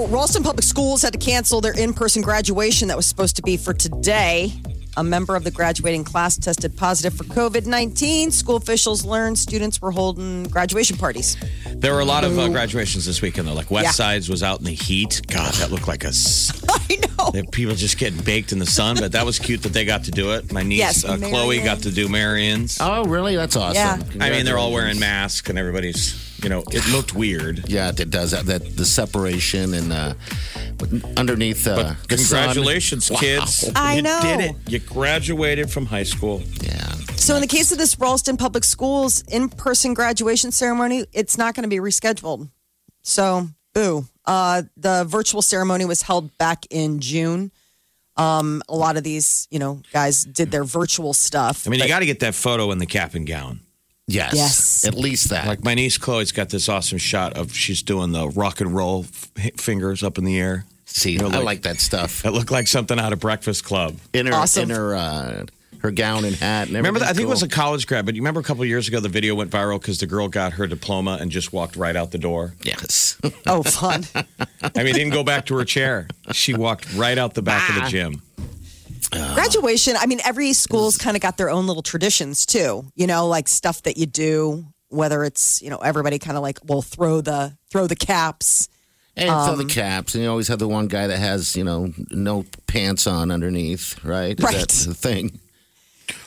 [0.00, 3.42] So, Ralston Public Schools had to cancel their in person graduation that was supposed to
[3.42, 4.50] be for today.
[4.96, 8.30] A member of the graduating class tested positive for COVID 19.
[8.30, 11.36] School officials learned students were holding graduation parties.
[11.74, 13.46] There were a lot of uh, graduations this weekend.
[13.46, 13.90] Though, like West Yeah.
[13.90, 15.20] Sides was out in the heat.
[15.26, 16.08] God, that looked like a.
[16.08, 17.42] s- I know.
[17.52, 20.10] People just getting baked in the sun, but that was cute that they got to
[20.10, 20.50] do it.
[20.50, 22.78] My niece Yes, uh, Chloe got to do Marion's.
[22.80, 23.36] Oh, really?
[23.36, 23.74] That's awesome.
[23.74, 24.24] Yeah.
[24.24, 26.29] I mean, they're all wearing masks and everybody's.
[26.42, 27.68] You know, it looked weird.
[27.68, 28.46] Yeah, it does that.
[28.46, 30.14] That the separation and uh,
[31.16, 32.38] underneath uh, But the sun.
[32.38, 33.18] congratulations, Wow.
[33.20, 33.70] kids!
[33.76, 34.18] I you know.
[34.22, 34.56] did it.
[34.68, 36.42] You graduated from high school.
[36.62, 36.92] Yeah.
[37.16, 41.54] So, in the case of this Ralston Public Schools in person graduation ceremony, it's not
[41.54, 42.48] going to be rescheduled.
[43.02, 44.06] So, boo.
[44.24, 47.50] Uh, the virtual ceremony was held back in June.
[48.16, 51.66] Um, a lot of these, you know, guys did their virtual stuff.
[51.66, 53.60] I mean, you got to get that photo in the cap and gown.
[54.10, 54.34] Yes.
[54.34, 54.84] Yes.
[54.86, 55.46] At least that.
[55.46, 59.04] Like my niece Chloe's got this awesome shot of she's doing the rock and roll
[59.36, 60.64] f- fingers up in the air.
[60.86, 62.24] See, You know, I like- like that stuff.
[62.24, 63.98] It looked like something out of Breakfast Club.
[64.12, 64.64] In her, Awesome.
[64.70, 65.44] in her, uh,
[65.78, 66.66] her gown and hat.
[66.66, 67.08] And Remember that?
[67.10, 68.98] I think it was a college grad, but you remember a couple of years ago
[69.00, 72.10] the video went viral because the girl got her diploma and just walked right out
[72.10, 72.54] the door.
[72.64, 73.16] Yes.
[73.46, 74.04] oh, fun.
[74.74, 76.08] I mean, didn't go back to her chair.
[76.32, 78.20] She walked right out the back of the gym.
[79.08, 82.84] Graduation, I mean, every school's kind of got their own little traditions too.
[82.94, 86.58] You know, like stuff that you do, whether it's, you know, everybody kind of like
[86.64, 88.68] will throw the throw the caps.
[89.16, 91.64] And fill Um, the caps, and you always have the one guy that has, you
[91.64, 94.38] know, no pants on underneath, right?
[94.38, 94.56] Is Right.
[94.56, 95.40] that the thing?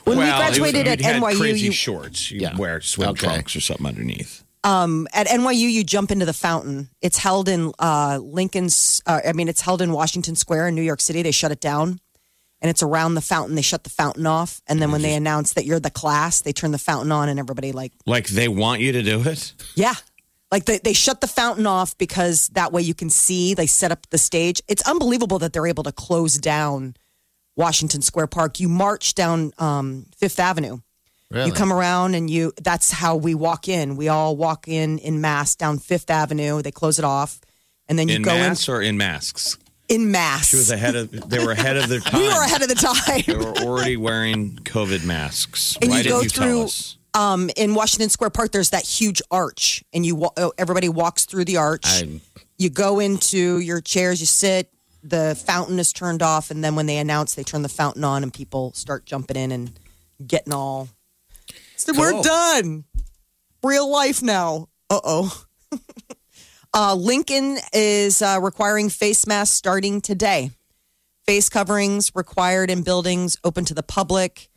[0.03, 2.29] When we Well, it was- graduated at you had NYU, crazy you, shorts.
[2.29, 2.57] You Yeah.
[2.57, 3.25] wear swim Okay.
[3.25, 4.43] trunks or something underneath.
[4.65, 6.89] at NYU you jump into the fountain.
[7.01, 9.01] It's held in uh, Lincoln's.
[9.05, 11.21] Uh, I mean, it's held in Washington Square in New York City.
[11.21, 11.99] They shut it down,
[12.63, 13.55] and it's around the fountain.
[13.55, 16.53] They shut the fountain off, and then when they announce that you're the class, they
[16.53, 19.53] turn the fountain on, and everybody like, Like they want you to do it.
[19.75, 19.93] yeah,
[20.51, 23.53] like they they shut the fountain off because that way you can see.
[23.53, 24.61] They set up the stage.
[24.67, 26.95] It's unbelievable that they're able to close down
[27.55, 28.59] Washington Square Park.
[28.59, 30.79] You march down um, Fifth Avenue.
[31.29, 31.47] Really?
[31.47, 33.95] You come around and you that's how we walk in.
[33.97, 36.61] We all walk in in mass down Fifth Avenue.
[36.61, 37.41] They close it off.
[37.89, 39.57] And then you In go masks or in masks?
[39.89, 40.47] In mass.
[40.49, 41.11] She was ahead of.
[41.29, 42.19] They were ahead of their time.
[42.21, 43.23] we were ahead of the time.
[43.27, 45.77] They were already wearing COVID masks.
[45.81, 46.97] And Why you didn't go you through- tell us?
[47.13, 51.25] um, in Washington Square Park, there's that huge arch, and you wa- oh, everybody walks
[51.25, 51.83] through the arch.
[51.85, 52.19] I-
[52.57, 54.69] you go into your chairs, you sit.
[55.03, 58.23] The fountain is turned off, and then when they announce, they turn the fountain on,
[58.23, 59.71] and people start jumping in and
[60.25, 60.87] getting all.
[61.75, 62.01] So Cool.
[62.01, 62.85] We're done.
[63.63, 64.69] Real life now.
[64.89, 65.43] Uh oh.
[66.73, 70.51] uh, Lincoln is uh, requiring face masks starting today.
[71.25, 74.49] Face coverings required in buildings open to the public.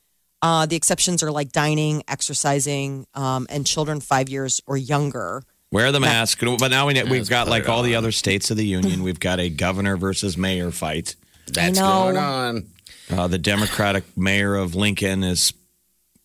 [0.42, 5.42] Uh, the exceptions are like dining, exercising, um, and children five years or younger.
[5.70, 6.40] Wear the mask.
[6.40, 9.02] But now we, we've got like all the other states of the union.
[9.02, 11.16] We've got a governor versus mayor fight.
[11.52, 12.66] That's going on.
[13.10, 15.52] Uh, the Democratic mayor of Lincoln is,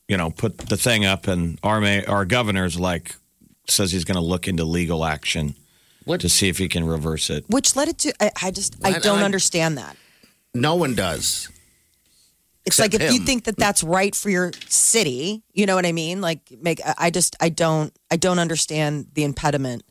[0.07, 3.15] you know, put the thing up, and our may, our governor's like
[3.67, 5.55] says he's going to look into legal action
[6.05, 6.21] What?
[6.21, 7.45] to see if he can reverse it.
[7.49, 9.03] Which led it to, I, I just, I What?
[9.03, 9.95] don't I- understand that.
[10.53, 11.47] No one does.
[12.65, 13.25] It's Except like if you him.
[13.25, 16.21] think that that's right for your city, you know what I mean?
[16.21, 19.83] Like, make I I just I don't I don't understand the impediment.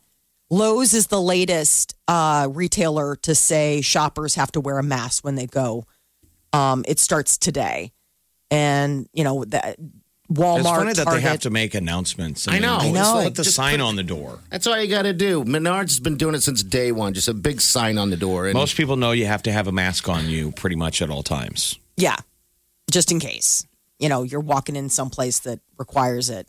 [0.50, 5.34] Lowe's is the latest uh, retailer to say shoppers have to wear a mask when
[5.34, 5.84] they go.
[6.52, 7.92] Um, it starts today,
[8.52, 9.76] and you know that
[10.32, 10.58] Walmart.
[10.60, 12.46] It's funny that Target, they have to make announcements.
[12.46, 12.78] I know.
[12.78, 13.24] mean, I know.
[13.24, 14.38] Put the Just sign put- on the door.
[14.50, 15.44] That's all you got to do.
[15.44, 17.14] Menards has been doing it since day one.
[17.14, 18.46] Just a big sign on the door.
[18.46, 21.10] And Most people know you have to have a mask on you pretty much at
[21.10, 21.78] all times.
[21.96, 22.16] Yeah,
[22.90, 23.66] just in case.
[23.98, 26.48] You know, you're walking in someplace that requires it.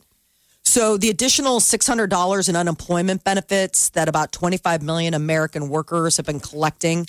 [0.64, 6.40] So the additional $600 in unemployment benefits that about 25 million American workers have been
[6.40, 7.06] collecting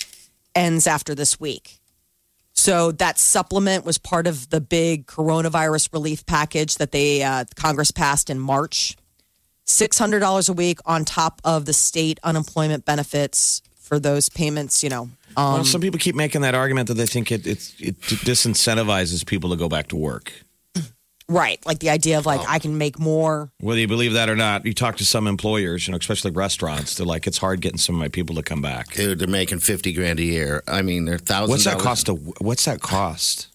[0.54, 1.78] ends after this week.
[2.64, 7.90] So that supplement was part of the big coronavirus relief package that they uh, Congress
[7.90, 8.96] passed in March.
[9.66, 15.10] $600 a week on top of the state unemployment benefits for those payments, you know.
[15.36, 19.26] Um, well, some people keep making that argument that they think it, it, it disincentivizes
[19.26, 20.32] people to go back to work.
[21.28, 21.64] Right.
[21.64, 22.46] Like the idea of like oh.
[22.48, 23.50] I can make more.
[23.60, 26.96] Whether you believe that or not, you talk to some employers, you know, especially restaurants.
[26.96, 28.92] They're like, it's hard getting some of my people to come back.
[28.92, 30.62] Dude, they're making fifty grand a year.
[30.68, 31.50] I mean, they're thousands.
[31.50, 32.06] What's that cost?
[32.06, 33.48] To, what's that cost?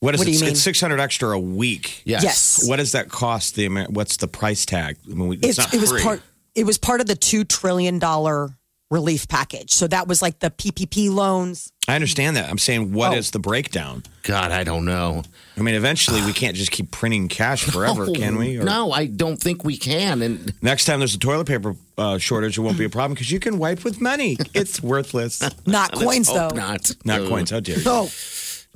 [0.00, 0.32] What is What it?
[0.32, 0.50] you mean?
[0.50, 2.02] It's six hundred extra a week.
[2.04, 2.24] Yes.
[2.24, 2.68] Yes.
[2.68, 3.54] What does that cost?
[3.54, 4.96] The Amer- what's the price tag?
[5.10, 6.22] I mean, it's, It's, not it was part
[6.54, 8.56] it was part of the 2 trillion dollar
[8.94, 9.72] relief package.
[9.72, 11.70] So that was like the PPP loans.
[11.88, 12.48] I understand that.
[12.48, 13.32] I'm saying, what is Oh.
[13.32, 14.04] the breakdown?
[14.22, 15.22] God, I don't know.
[15.56, 18.56] I mean, eventually we can't just keep printing cash forever, can we?
[18.58, 20.22] Or- No, I don't think we can.
[20.22, 23.30] And Next time there's a toilet paper uh, shortage, it won't be a problem because
[23.30, 24.38] you can wipe with money.
[24.54, 25.42] It's worthless.
[25.66, 26.48] Not coins though.
[26.48, 26.90] not.
[27.04, 27.50] Not Uh, coins.
[27.50, 27.82] How dare you?
[27.86, 28.08] Oh,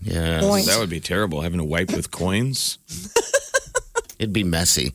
[0.03, 0.67] Yeah, Coins.
[0.67, 2.79] That would be terrible, having to wipe with coins.
[4.19, 4.93] it'd be messy.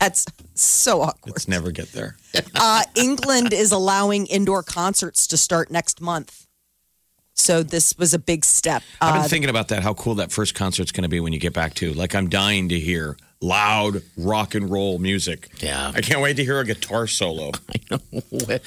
[0.00, 1.32] That's so awkward.
[1.32, 2.16] Let's never get there.
[2.56, 6.46] Uh, England is allowing indoor concerts to start next month.
[7.34, 8.82] So this was a big step.
[9.00, 11.32] I've Uh, been thinking about that, how cool that first concert's going to be when
[11.32, 11.92] you get back to.
[11.92, 15.48] Like, I'm dying to hear loud rock and roll music.
[15.60, 15.92] Yeah.
[15.94, 17.50] I can't wait to hear a guitar solo.
[17.74, 18.58] I know.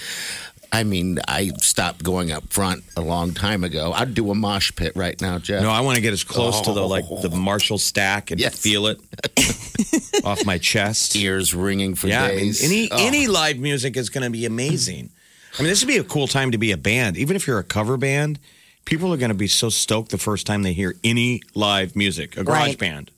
[0.72, 3.94] I mean, I stopped going up front a long time ago.
[3.94, 5.64] I'd do a mosh pit right now, Jeff.
[5.64, 7.22] No, I want to get as close to the like oh.
[7.22, 8.60] the Marshall stack and Yes.
[8.60, 9.00] feel it
[10.26, 11.16] off my chest.
[11.16, 12.64] ears ringing for Yeah, I mean, days.
[12.64, 12.98] any Oh.
[13.08, 15.10] any live music is going to be amazing.
[15.58, 17.60] I mean, this would be a cool time to be a band, even if you're
[17.60, 18.40] a cover band.
[18.86, 22.38] People are going to be so stoked the first time they hear any live music,
[22.38, 22.78] a garage Right.
[22.78, 23.12] band.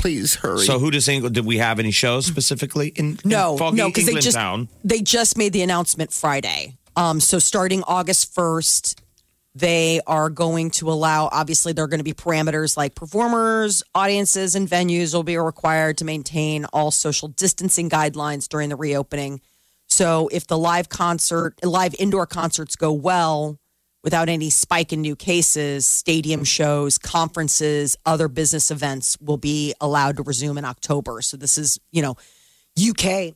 [0.00, 0.64] Please hurry.
[0.64, 1.34] So, who does England?
[1.34, 4.68] Did we have any shows specifically in, in no, foggy no, because they just town?
[4.82, 6.78] they just made the announcement Friday.
[6.96, 9.00] Um, so starting August first,
[9.54, 11.28] they are going to allow.
[11.30, 15.98] Obviously, there are going to be parameters like performers, audiences, and venues will be required
[15.98, 19.42] to maintain all social distancing guidelines during the reopening.
[19.86, 23.59] So, if the live concert, live indoor concerts go well
[24.02, 30.16] without any spike in new cases, stadium shows, conferences, other business events will be allowed
[30.16, 31.20] to resume in October.
[31.22, 32.16] So, this is, you know,
[32.78, 33.34] UK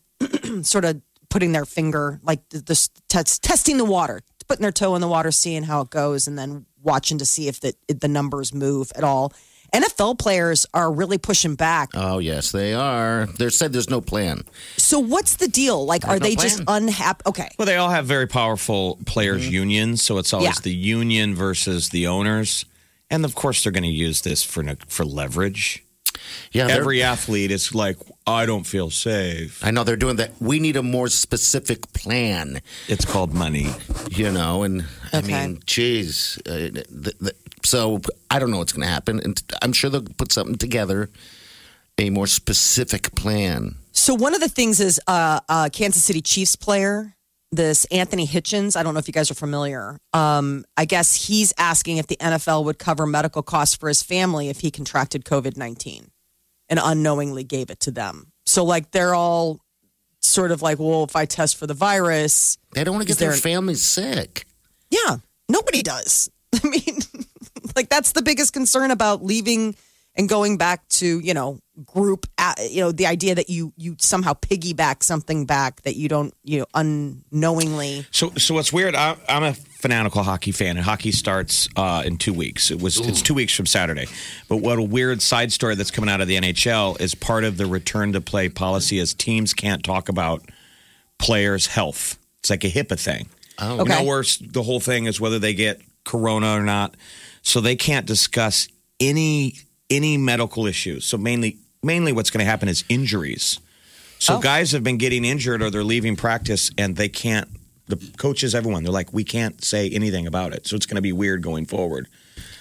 [0.62, 4.94] sort of putting their finger, like the, the test, testing the water, putting their toe
[4.94, 8.00] in the water, seeing how it goes, and then watching to see if the, if
[8.00, 9.32] the numbers move at all.
[9.74, 11.90] NFL players are really pushing back.
[11.94, 13.26] oh, yes, they are.
[13.38, 14.42] They said there's no plan.
[14.76, 15.84] So, what's the deal?
[15.84, 17.22] Like, are no they just unhappy?
[17.26, 17.48] Okay.
[17.58, 20.60] Well, they all have very powerful players' unions, so it's always Yeah.
[20.62, 22.64] the union versus the owners,
[23.10, 25.80] and of course they're going to use this for for leverage.
[26.52, 29.60] Yeah, Every athlete is like, I don't feel safe.
[29.62, 30.30] I know they're doing that.
[30.40, 33.68] We need a more specific plan, It's called money.
[34.10, 34.62] you know.
[34.62, 36.38] And I mean, geez.
[36.46, 36.86] Uh, th
[37.20, 37.34] th
[37.64, 38.00] so
[38.30, 41.10] I don't know what's going to happen, and I'm sure they'll put something together,
[41.98, 43.76] a more specific plan.
[43.92, 47.14] So one of the things is uh, uh, Kansas City Chiefs player,
[47.52, 48.76] this Anthony Hitchens.
[48.76, 49.98] I don't know if you guys are familiar.
[50.12, 54.48] Um, I guess he's asking if the NFL would cover medical costs for his family
[54.48, 56.10] if he contracted COVID nineteen,
[56.68, 58.32] and unknowingly gave it to them.
[58.46, 59.60] So like they're all
[60.20, 63.18] sort of like, well, if I test for the virus, They don't want to get
[63.18, 64.46] their there- families sick.
[64.90, 65.18] yeah,
[65.48, 66.28] nobody does.
[66.54, 66.98] I mean,
[67.76, 69.74] like that's the biggest concern about leaving
[70.16, 72.26] and going back to you know group.
[72.70, 76.60] You know, the idea that you you somehow piggyback something back that you don't you
[76.60, 78.06] know unknowingly.
[78.10, 78.94] So, so what's weird?
[78.94, 82.70] I, I'm a fanatical hockey fan, and hockey starts uh, in two weeks.
[82.70, 84.06] It was it's two weeks from Saturday.
[84.48, 87.56] But what a weird side story that's coming out of the NHL is part of
[87.56, 90.42] the return to play policy is teams can't talk about
[91.18, 92.18] players' health.
[92.40, 93.28] It's like a HIPAA thing.
[93.58, 94.06] Oh, You know, Okay.
[94.06, 96.94] where s- the whole thing is whether they get corona or not.
[97.44, 98.66] So they can't discuss
[98.98, 99.58] any
[99.90, 101.04] any medical issues.
[101.04, 103.60] So mainly mainly what's going to happen is injuries.
[104.18, 104.40] So oh.
[104.40, 107.48] guys have been getting injured or they're leaving practice and they can't
[107.86, 110.66] the coaches everyone they're like we can't say anything about it.
[110.66, 112.08] So it's going to be weird going forward.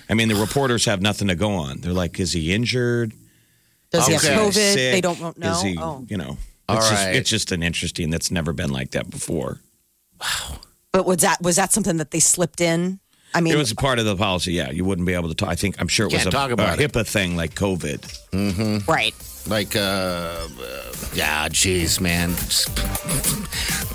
[0.09, 1.81] I mean the reporters have nothing to go on.
[1.81, 3.13] They're like is he injured?
[3.91, 4.53] Does he have COVID?
[4.53, 4.91] Sick?
[4.91, 5.51] They don't know.
[5.51, 6.05] Is he, oh.
[6.09, 6.37] you know.
[6.67, 9.59] All it's just, it's just an interesting that's never been like that before.
[10.19, 10.59] Wow.
[10.91, 12.99] But was that was that something that they slipped in?
[13.35, 14.53] I mean, It was a part of the policy.
[14.53, 15.49] Yeah, you wouldn't be able to talk.
[15.49, 16.91] I think I'm sure it was a, talk about a it.
[16.91, 17.99] HIPAA thing like COVID.
[18.31, 18.91] Mm-hmm.
[18.91, 19.15] right.
[19.47, 20.47] Like, uh, uh
[21.13, 22.29] yeah, jeez, man.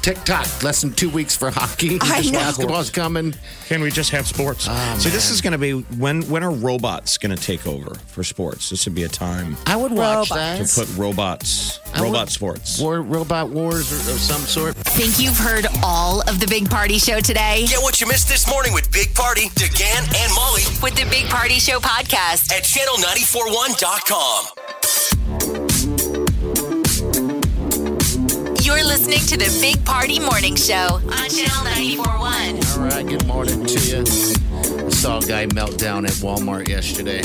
[0.09, 1.99] TikTok, less than two weeks for hockey.
[2.01, 2.33] I know.
[2.33, 3.35] Basketball's coming.
[3.67, 4.67] Can we just have sports?
[4.67, 7.95] Oh, See, this is going to be when when are robots going to take over
[8.07, 8.71] for sports?
[8.71, 10.75] This would be a time I would watch Robots.
[10.77, 12.81] to put robots, I would- robot sports.
[12.81, 14.77] War, robot wars or, of some sort.
[14.77, 17.67] Think you've heard all of the Big Party Show today?
[17.69, 21.27] Get what you missed this morning with Big Party, DeGan, and Molly With the Big
[21.27, 22.51] Party Show podcast.
[22.51, 25.18] at channel941.com.
[28.79, 32.15] You're listening to the Big Party Morning Show on Channel 941.
[32.15, 34.03] All right, good morning to you.
[34.87, 37.23] I saw a guy melt down at Walmart yesterday.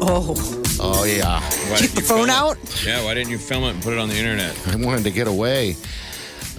[0.00, 0.34] Oh,
[0.80, 2.56] Oh yeah, Why Keep didn't the you phone out?
[2.56, 2.86] It?
[2.86, 4.58] Yeah, why didn't you film it and put it on the internet?
[4.68, 5.76] I wanted to get away.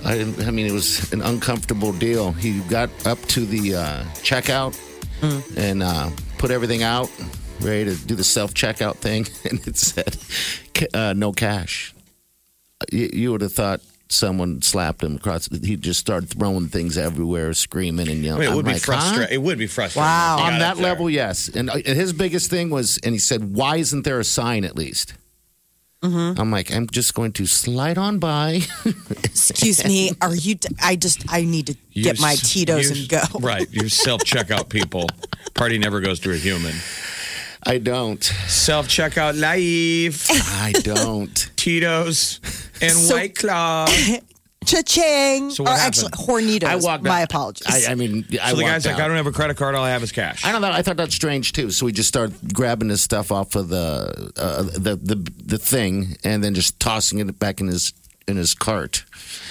[0.06, 2.32] I, I mean, it was an uncomfortable deal.
[2.32, 4.78] He got up to the uh, checkout
[5.58, 7.10] and uh, put everything out,
[7.62, 10.16] ready to do the self checkout thing, and it said
[10.94, 11.96] uh, no cash.
[12.92, 15.48] You, you would have thought someone slapped him across.
[15.64, 18.40] He just started throwing things everywhere, screaming and I yelling.
[18.42, 18.92] mean, it I'm would be like, huh?
[18.94, 19.34] frustrating.
[19.34, 20.04] It would be frustrating.
[20.08, 20.38] Wow.
[20.40, 20.84] On that up there.
[20.86, 21.50] level, yes.
[21.50, 24.76] And uh, his biggest thing was, and he said, "Why isn't there a sign at
[24.76, 25.14] least?"
[26.02, 26.40] Mm-hmm.
[26.40, 28.62] I'm like, I'm just going to slide on by.
[29.24, 30.12] Excuse me.
[30.22, 30.56] Are you?
[30.84, 31.24] I just.
[31.30, 33.40] I need to get my s- Tito's you- and go.
[33.40, 33.68] Right.
[33.72, 35.08] You self checkout people.
[35.56, 36.76] Party never goes to a human.
[37.66, 38.24] I don't.
[38.24, 40.26] Self checkout live.
[40.30, 41.34] I don't.
[41.56, 42.40] Tito's
[42.82, 43.88] and So- White Claw.
[44.66, 45.52] Cha-ching.
[45.52, 46.28] So what or actually, happened?
[46.28, 46.64] Hornitos.
[46.64, 47.04] I walked.
[47.04, 47.26] My out.
[47.26, 47.68] apologies.
[47.88, 49.02] I, I mean, I So the walked guy's like, out.
[49.02, 49.76] I don't have a credit card.
[49.76, 50.44] All I have is cash.
[50.44, 50.72] I don't know.
[50.72, 51.70] I thought that's strange too.
[51.70, 56.18] So we just started grabbing his stuff off of the uh, the the the thing,
[56.24, 57.94] and then just tossing it back in his
[58.28, 59.06] in his cart.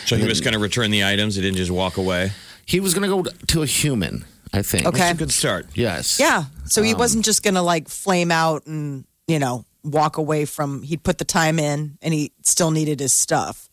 [0.04, 1.36] So he was going to return the items.
[1.36, 2.32] He didn't just walk away.
[2.66, 4.24] He was going to go to a human.
[4.54, 4.86] I think.
[4.86, 4.98] Okay.
[4.98, 5.66] That's a good start.
[5.74, 6.20] Yes.
[6.20, 6.44] yeah.
[6.66, 10.44] So Um, he wasn't just going to like flame out and you know walk away
[10.44, 10.82] from.
[10.82, 13.68] He'd put the time in, and he still needed his stuff.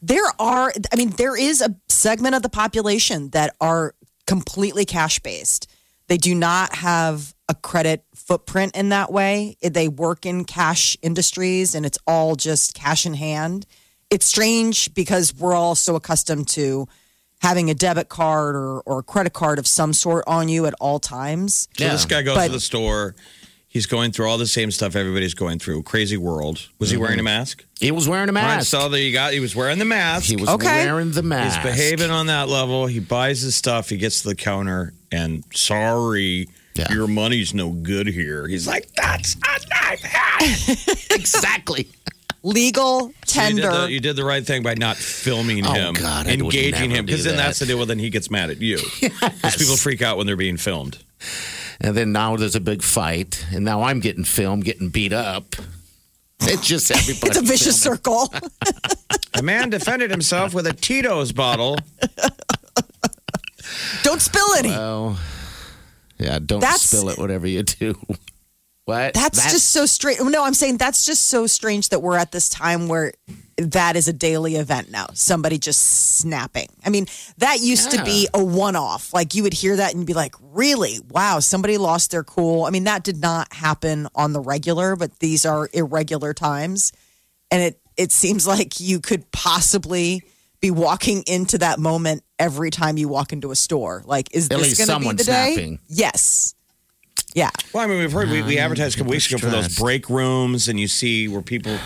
[0.00, 0.72] There are.
[0.92, 3.94] I mean, there is a segment of the population that are
[4.26, 5.70] completely cash based.
[6.08, 9.56] They do not have a credit footprint in that way.
[9.62, 13.66] They work in cash industries, and it's all just cash in hand.
[14.10, 16.88] It's strange because we're all so accustomed to
[17.42, 20.74] having a debit card or, or a credit card of some sort on you at
[20.80, 21.68] all times.
[21.76, 23.14] So this guy goes But- to the store.
[23.68, 25.84] He's going through all the same stuff everybody's going through.
[25.84, 26.68] Crazy world.
[26.78, 27.04] Was he mm-hmm.
[27.04, 27.64] wearing a mask?
[27.80, 28.66] He was wearing a All right, mask.
[28.70, 29.32] so there you got.
[29.32, 30.26] He was wearing the mask.
[30.26, 30.84] he was Okay.
[30.84, 31.62] wearing the mask.
[31.62, 32.84] He's behaving on that level.
[32.84, 33.88] He buys his stuff.
[33.88, 36.92] He gets to the counter and sorry, Yeah.
[36.92, 38.46] your money's no good here.
[38.46, 39.62] He's like, that's not
[41.10, 41.88] exactly.
[42.44, 43.70] Legal You did, tender.
[43.70, 47.24] the, you did the right thing by not filming Oh, him, God, engaging him, because
[47.24, 47.76] then that's the deal.
[47.76, 48.78] Well, then he gets mad at you.
[49.00, 50.98] Because people freak out when they're being filmed.
[51.80, 55.54] And then now there's a big fight, and now I'm getting filmed, getting beat up.
[56.42, 57.28] It's just everybody.
[57.30, 57.98] it's a vicious filming.
[57.98, 58.34] circle.
[59.34, 61.76] A man defended himself with a Tito's bottle.
[64.02, 64.70] Don't spill any.
[64.74, 65.18] Oh,
[66.18, 66.38] yeah.
[66.44, 67.18] Don't That's- spill it.
[67.18, 67.94] Whatever you do.
[68.84, 69.14] What?
[69.14, 70.20] That's That- just so strange.
[70.20, 73.12] No, I'm saying that's just so strange that we're at this time where
[73.58, 75.06] that is a daily event now.
[75.14, 76.68] Somebody just snapping.
[76.84, 77.06] I mean,
[77.38, 79.12] that used to be a one off.
[79.14, 80.98] Like you would hear that and be like, really?
[81.10, 82.64] Wow, somebody lost their cool.
[82.64, 86.92] I mean, that did not happen on the regular, but these are irregular times.
[87.52, 90.22] And it, it seems like you could possibly
[90.60, 94.02] be walking into that moment every time you walk into a store.
[94.06, 95.52] Like, is At this going to be the day?
[95.54, 95.78] snapping.
[95.88, 96.54] Yes.
[97.34, 97.50] Yeah.
[97.72, 100.10] Well, I mean, we've heard we, we advertised a couple weeks ago for those break
[100.10, 101.76] rooms, and you see where people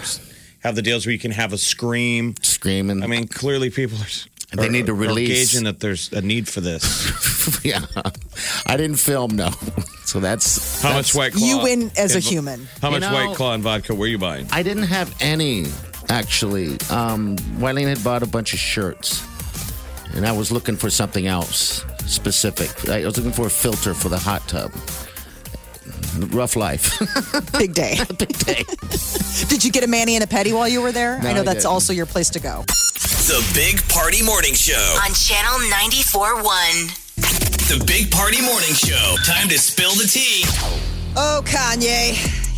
[0.60, 2.34] have the deals where you can have a scream.
[2.42, 3.02] screaming.
[3.02, 4.56] I mean, clearly people are.
[4.56, 5.28] They need to are release.
[5.52, 7.60] gauging that there's a need for this.
[7.64, 7.80] yeah.
[8.66, 9.50] I didn't film no,
[10.04, 11.46] so that's How that's- much White Claw?
[11.46, 12.66] You win as a human.
[12.80, 14.46] How You much know- White Claw and vodka were you buying?
[14.52, 15.66] I didn't have any
[16.08, 16.78] actually.
[16.90, 19.24] Um, Wileen had bought a bunch of shirts,
[20.14, 22.88] and I was looking for something else specific.
[22.88, 24.72] I was looking for a filter for the hot tub.
[26.30, 26.98] Rough life.
[27.58, 27.96] Big day.
[28.18, 28.64] Big day.
[29.48, 31.20] Did you get a mani and a petty while you were there?
[31.22, 31.72] No, I know I that's didn't.
[31.72, 32.62] also your place to go.
[33.26, 34.98] The Big Party Morning Show.
[35.04, 37.02] On Channel 94.1.
[37.68, 39.16] The Big Party Morning Show.
[39.24, 40.44] Time to spill the tea.
[41.16, 42.14] Oh, Kanye.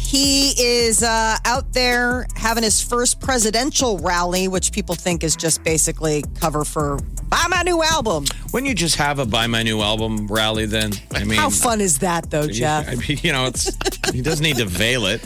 [0.09, 5.63] He is uh, out there having his first presidential rally, which people think is just
[5.65, 6.99] basically cover for
[7.29, 8.25] buy my new album.
[8.51, 11.83] When you just have a buy my new album rally, then I mean, How fun
[11.83, 12.89] is that, though, Yeah, Jeff?
[12.89, 13.71] I mean, you know, it's
[14.11, 15.21] he doesn't need to veil it.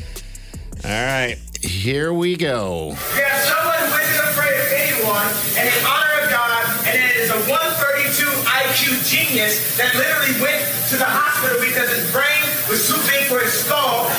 [0.85, 2.89] All right, here we go.
[2.89, 5.31] We have someone who isn't afraid of anyone
[5.63, 10.67] and in honor of God, and it is a 132 IQ genius that literally went
[10.91, 14.11] to the hospital because his brain was too big for his skull.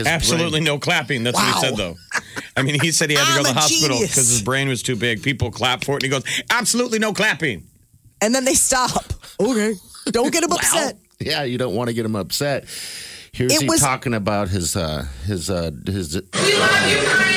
[0.00, 1.22] His Absolutely brain- no clapping.
[1.24, 1.96] That's what he said, though.
[2.56, 4.82] I mean, he said he had to go to the hospital because his brain was
[4.82, 5.22] too big.
[5.22, 7.64] People clap for it, and he goes, "Absolutely no clapping."
[8.20, 9.04] And then they stop.
[9.38, 9.74] Okay.
[10.06, 10.98] Don't get him upset.
[11.20, 12.64] Yeah, you don't want to get him upset.
[13.32, 17.36] Here's It he was- talking about his uh his uh his We love Ukraine!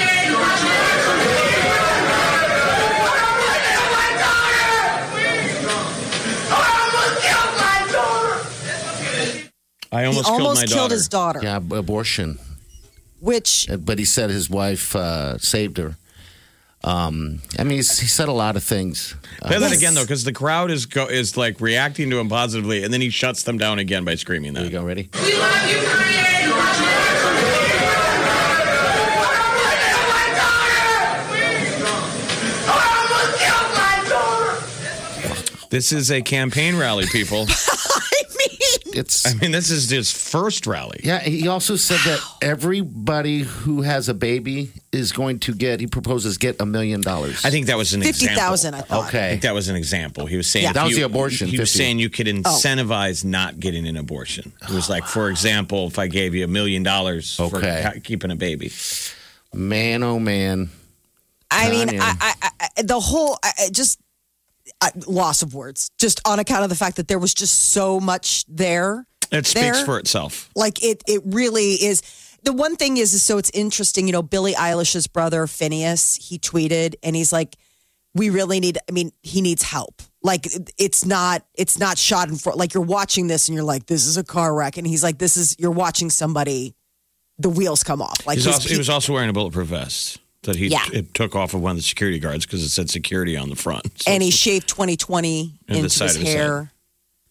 [9.91, 10.31] I He almost, almost killed my daughter.
[10.31, 10.93] I almost killed daughter.
[10.95, 12.39] his daughter, yeah abortion.
[13.23, 15.95] Which Uh, But he said his wife uh, saved her.
[16.83, 19.15] Um, I mean, he's, he said a lot of things.
[19.41, 19.77] Uh, Play that Yes.
[19.79, 22.99] again though, because the crowd is go, is like reacting to him positively, and then
[23.01, 24.83] he shuts them down again by screaming there you go.
[24.83, 25.09] Ready?
[25.13, 26.23] We love you, Kanye!
[35.69, 37.47] This is a campaign rally, people.
[38.93, 40.99] I mean, It's I mean, this is his first rally.
[41.03, 41.19] yeah.
[41.21, 45.79] He also said that everybody who has a baby is going to get.
[45.79, 47.43] He proposes get a million dollars.
[47.43, 48.41] I think that was an fifty example.
[48.43, 48.73] thousand.
[48.75, 49.03] I thought.
[49.05, 49.29] I Okay.
[49.31, 50.25] think that was an example.
[50.27, 50.73] He was saying Yeah.
[50.73, 51.77] That was you- the abortion, He was 50.
[51.83, 52.31] saying you could oh.
[52.33, 54.53] incentivize not getting an abortion.
[54.61, 57.81] It was like, for example, if I gave you a million dollars for Okay.
[57.83, 58.71] ha- keeping a baby.
[59.53, 60.69] man, oh man.
[61.51, 61.99] I mean, Kanye.
[62.01, 63.99] I, I, I, the whole I, I just
[64.81, 67.99] I, loss of words, just on account of the fact that there was just so
[67.99, 69.05] much there.
[69.31, 70.49] It speaks There- for itself.
[70.55, 72.01] Like it, it really is.
[72.43, 74.07] The one thing is, is so it's interesting.
[74.07, 77.55] You know, Billie Eilish's brother Finneas, he tweeted and he's like,
[78.13, 78.77] "We really need.
[78.89, 80.01] I mean, he needs help.
[80.21, 82.57] Like it's not, it's not shot in front.
[82.57, 85.17] Like you're watching this and you're like, this is a car wreck, and he's like,
[85.17, 86.75] this is you're watching somebody,
[87.37, 88.25] the wheels come off.
[88.25, 90.85] Like also, he was also wearing a bulletproof vest that he Yeah.
[90.93, 93.55] it took off of one of the security guards because it said security on the
[93.55, 94.01] front.
[94.03, 96.71] So and he shaved 2020 And the into side his of his hair.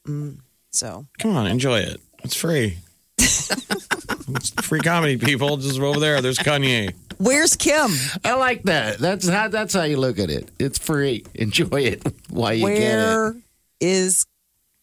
[0.06, 0.36] Mm,
[0.70, 2.00] so come on, enjoy it.
[2.24, 2.78] It's free.
[3.18, 5.56] it's free comedy, people.
[5.56, 6.20] Just over there.
[6.20, 6.92] There's Kanye.
[7.18, 7.90] where's Kim?
[8.24, 8.98] I like that.
[8.98, 9.48] That's how.
[9.48, 10.50] That's how you look at it.
[10.58, 11.24] It's free.
[11.34, 13.36] Enjoy it while you get Where it.
[13.80, 14.26] is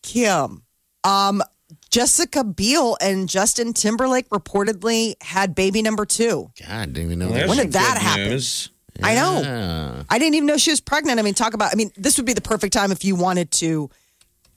[0.04, 0.62] Kim?
[1.04, 1.42] Um,
[1.90, 6.52] Jessica Biel and Justin Timberlake reportedly had baby number two.
[6.60, 7.50] God, I didn't even know There's that.
[7.50, 8.30] When did that happen?
[8.30, 8.70] news.
[9.02, 9.42] I know.
[9.42, 10.04] Yeah.
[10.10, 11.20] I didn't even know she was pregnant.
[11.20, 11.72] I mean, talk about.
[11.72, 13.90] I mean, this would be the perfect time if you wanted to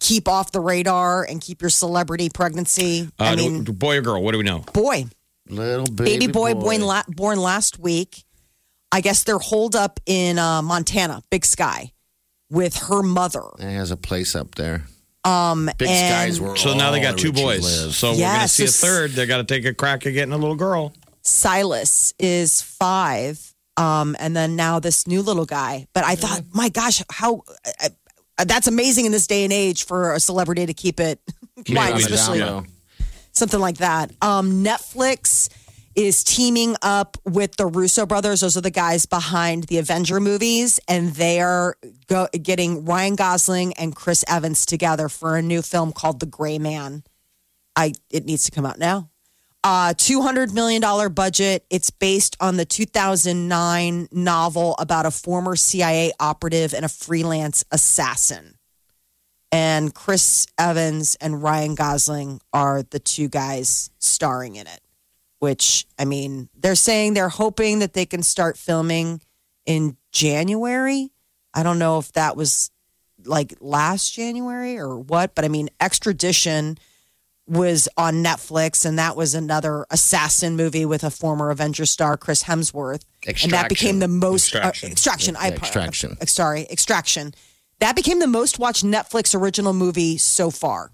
[0.00, 3.08] keep off the radar and keep your celebrity pregnancy.
[3.20, 4.22] Uh, I mean, boy or girl?
[4.22, 4.60] What do we know?
[4.72, 5.04] boy,
[5.48, 8.24] Little baby, baby boy, Born, la- born last week.
[8.90, 11.92] I guess they're holed up in uh, Montana, Big Sky,
[12.50, 13.44] with her mother.
[13.58, 14.84] It has a place up there.
[15.24, 16.56] Um, Big and skies were.
[16.56, 17.62] So now they got two boys.
[17.62, 17.94] live.
[17.94, 19.12] So we're going to Yes, see a this- third.
[19.12, 20.92] They got to take a crack at getting a little girl.
[21.22, 23.54] Silas is five.
[23.76, 25.86] Um, and then now this new little guy.
[25.94, 27.42] But I thought, my gosh, how
[27.82, 27.88] uh,
[28.38, 31.20] uh, that's amazing in this day and age for a celebrity to keep it
[31.64, 32.66] Keep quiet, especially down
[33.32, 34.10] something like that.
[34.20, 35.48] Um, Netflix
[35.94, 38.40] is teaming up with the Russo brothers.
[38.40, 41.76] Those are the guys behind the Avenger movies, and they are
[42.06, 46.58] go- getting Ryan Gosling and Chris Evans together for a new film called The Gray
[46.58, 47.04] Man.
[47.76, 49.10] I it needs to come out now.
[49.64, 51.64] Uh, two hundred million dollar budget.
[51.70, 56.88] It's based on the two thousand nine novel about a former CIA operative and a
[56.88, 58.56] freelance assassin.
[59.52, 64.81] And Chris Evans and Ryan Gosling are the two guys starring in it.
[65.42, 69.20] Which I mean, they're saying they're hoping that they can start filming
[69.66, 71.10] in January.
[71.52, 72.70] I don't know if that was
[73.24, 76.78] like last January or what, but I mean, Extradition
[77.48, 82.44] was on Netflix, and that was another assassin movie with a former Avenger star, Chris
[82.44, 84.90] Hemsworth, and that became the most Extraction.
[84.90, 85.36] Uh, extraction.
[85.36, 86.16] I Yeah, Extraction.
[86.20, 87.34] uh, sorry, Extraction.
[87.80, 90.92] That became the most watched Netflix original movie so far.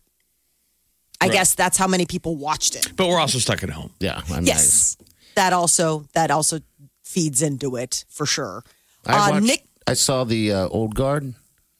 [1.21, 1.33] I Right.
[1.33, 2.93] guess that's how many people watched it.
[2.97, 3.91] But we're also stuck at home.
[4.01, 4.97] Yeah, I'm Yes,
[5.35, 6.61] that also that also
[7.05, 8.63] feeds into it for sure.
[9.07, 11.35] I Uh, watched, Nick, I saw the uh, Old Guard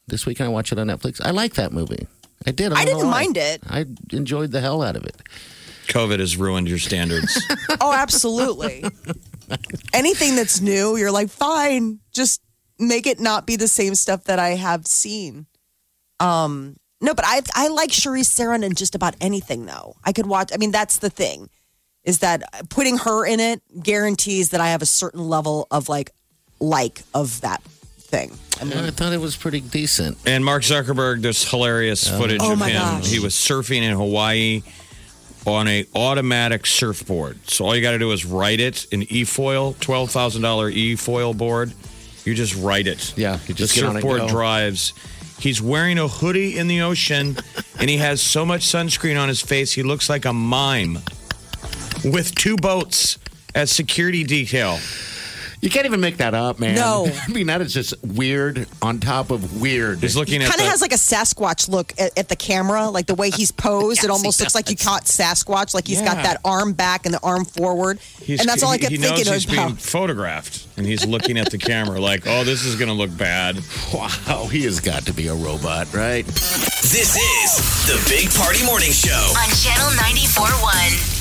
[0.09, 0.49] this weekend.
[0.49, 1.21] I watched it on Netflix.
[1.25, 2.07] I like that movie.
[2.47, 2.73] I did.
[2.73, 3.63] I don't didn't mind it.
[3.69, 5.17] I enjoyed the hell out of it.
[5.89, 7.41] COVID has ruined your standards.
[7.81, 8.85] Oh, absolutely.
[9.93, 12.41] Anything that's new, you're like, fine, just
[12.79, 15.47] make it not be the same stuff that I have seen.
[16.21, 19.97] Um, no, but I I like Charlize Theron in just about anything though.
[20.05, 20.51] I could watch.
[20.53, 21.49] I mean, that's the thing,
[22.05, 26.11] is that putting her in it guarantees that I have a certain level of like
[26.61, 28.33] like of that thing.
[28.61, 30.19] I mean, I thought it was pretty decent.
[30.27, 32.81] and Mark Zuckerberg, there's hilarious footage Oh of my him.
[32.81, 33.07] gosh.
[33.07, 34.63] He was surfing in Hawaii
[35.47, 37.39] on a automatic surfboard.
[37.49, 41.33] So all you got to do is write it in e-foil, twelve thousand dollar e-foil
[41.35, 41.73] board.
[42.25, 43.15] You just write it.
[43.17, 44.29] Yeah, you just the get on and surfboard go.
[44.29, 44.93] drives.
[45.39, 47.37] He's wearing a hoodie in the ocean,
[47.79, 50.99] and he has so much sunscreen on his face he looks like a mime
[52.05, 53.19] with two boats
[53.55, 54.79] as security detail.
[55.61, 56.77] You can't even make that up, man.
[56.77, 57.11] No.
[57.29, 59.99] I mean that is just weird on top of weird.
[59.99, 62.37] He's looking at He kind of the, has like a Sasquatch look at, at the
[62.37, 64.05] camera, like the way he's posed.
[64.05, 67.21] it almost looks like you caught Sasquatch, like he's got that arm back and the
[67.23, 67.99] arm forward.
[68.23, 69.67] He's- and that's all I he- kept he thinking knows he's about.
[69.67, 73.17] being photographed, and he's looking at the camera like, "Oh, this is going to look
[73.17, 73.57] bad."
[73.93, 76.25] wow, he has got to be a robot, right?
[76.27, 79.11] This is the Big Party Morning Show.
[79.13, 81.18] On Channel 94.1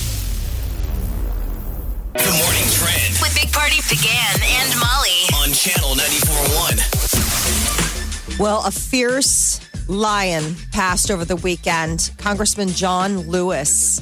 [2.17, 5.27] The morning trend with Big Party DeGan and Molly.
[5.35, 5.95] on Channel
[8.39, 12.11] Well, a fierce lion passed over the weekend.
[12.17, 14.01] Congressman John Lewis.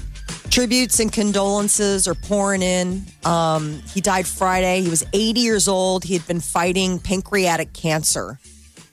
[0.50, 3.06] Tributes and condolences are pouring in.
[3.26, 4.82] Um, he died Friday.
[4.82, 6.06] He was 80 years old.
[6.06, 8.40] He had been fighting pancreatic cancer.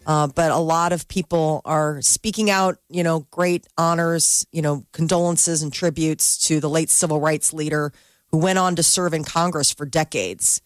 [0.05, 4.85] Uh, but a lot of people are speaking out, you know, great honors, you know,
[4.91, 7.93] condolences and tributes to the late civil rights leader
[8.33, 10.61] who went on to serve in Congress for decades.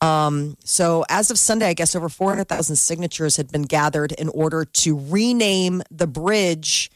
[0.00, 4.64] Um, so as of Sunday, I guess over 400,000 signatures had been gathered in order
[4.64, 6.90] to rename the bridge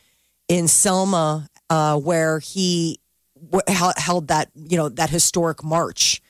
[0.49, 3.01] in Selma, uh, where he
[3.51, 3.63] w-
[3.97, 6.21] held that, you know, that historic march.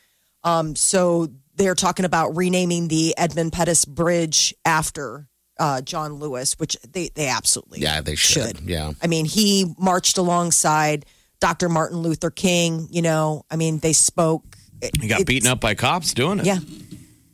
[0.45, 5.27] Um, so they're talking about renaming the Edmund Pettus Bridge after
[5.59, 8.61] uh, John Lewis, which they, they absolutely Yeah, they should.
[8.61, 8.93] Yeah.
[9.03, 11.07] I mean, he marched alongside
[11.41, 11.69] Dr.
[11.69, 12.89] Martin Luther King.
[12.91, 14.57] You know, I mean, they spoke.
[15.01, 16.47] He got beaten up by cops doing it.
[16.47, 16.59] Yeah.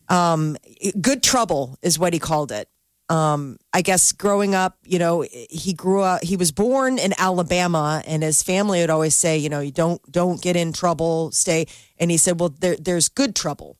[0.08, 0.56] Um,
[1.00, 2.68] good trouble is what he called it.
[3.10, 6.22] Um, I guess growing up, you know, he grew up.
[6.24, 10.00] He was born in Alabama, and his family would always say, you know, you don't
[10.10, 11.66] don't get in trouble, stay.
[11.98, 13.76] And he said, well, there, there's good trouble,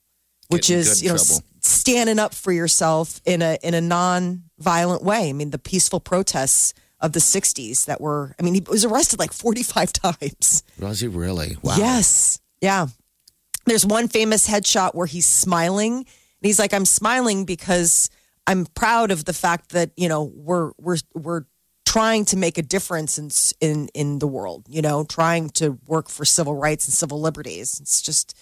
[0.49, 3.81] which Get in is you know s- standing up for yourself in a in a
[3.81, 5.31] non-violent way.
[5.31, 8.35] I mean, the peaceful protests of the '60s that were.
[8.39, 10.65] I mean, he was arrested like 45 times.
[10.79, 11.57] Was he really?
[11.63, 11.77] Wow.
[11.77, 12.41] Yes.
[12.61, 12.87] Yeah.
[13.67, 15.95] There's one famous headshot where he's smiling.
[15.97, 16.07] And
[16.43, 18.11] he's like, I'm smiling because
[18.47, 21.45] I'm proud of the fact that, you know, we're we're we're
[21.87, 26.09] trying to make a difference in in in the world, you know, trying to work
[26.09, 27.79] for civil rights and civil liberties.
[27.81, 28.37] It's just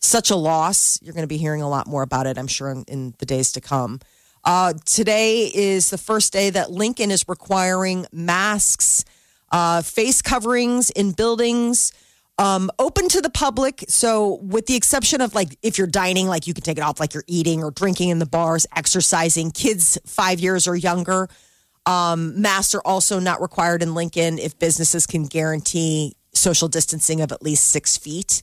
[0.00, 0.98] such a loss.
[1.02, 3.26] You're going to be hearing a lot more about it, I'm sure, in, in the
[3.26, 4.00] days to come.
[4.46, 9.04] Uh, today is the first day that Lincoln is requiring masks,
[9.50, 11.92] uh, face coverings in buildings,
[12.38, 13.84] um, open to the public.
[13.88, 17.00] So, with the exception of like if you're dining, like you can take it off,
[17.00, 21.28] like you're eating or drinking in the bars, exercising, kids five years or younger.
[21.84, 27.32] Um, masks are also not required in Lincoln if businesses can guarantee social distancing of
[27.32, 28.42] at least six feet.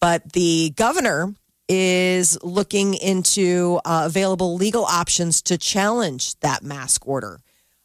[0.00, 1.34] But the governor
[1.68, 7.40] is looking into uh, available legal options to challenge that mask order.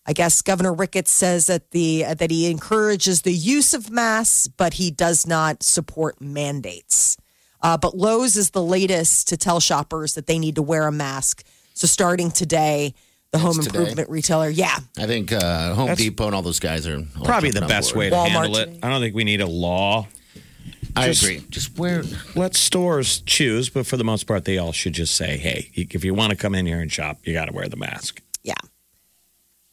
[0.05, 4.73] I guess Governor Ricketts says that the that he encourages the use of masks, but
[4.75, 7.17] he does not support mandates.
[7.61, 10.91] Uh, but Lowe's is the latest to tell shoppers that they need to wear a
[10.91, 11.43] mask.
[11.75, 12.95] So starting today,
[13.31, 13.79] the home That's today?
[13.79, 17.61] improvement retailer, yeah, I think uh, Home Depot and all those guys are Probably the
[17.61, 17.99] best board.
[17.99, 18.65] way to Walmart handle it.
[18.65, 18.79] today.
[18.83, 20.07] I don't think we need a law.
[20.95, 21.43] I Just- agree.
[21.49, 22.03] Just wear.
[22.35, 26.03] Let stores choose, but for the most part, they all should just say, "Hey, if
[26.03, 28.55] you want to come in here and shop, you got to wear the mask." Yeah.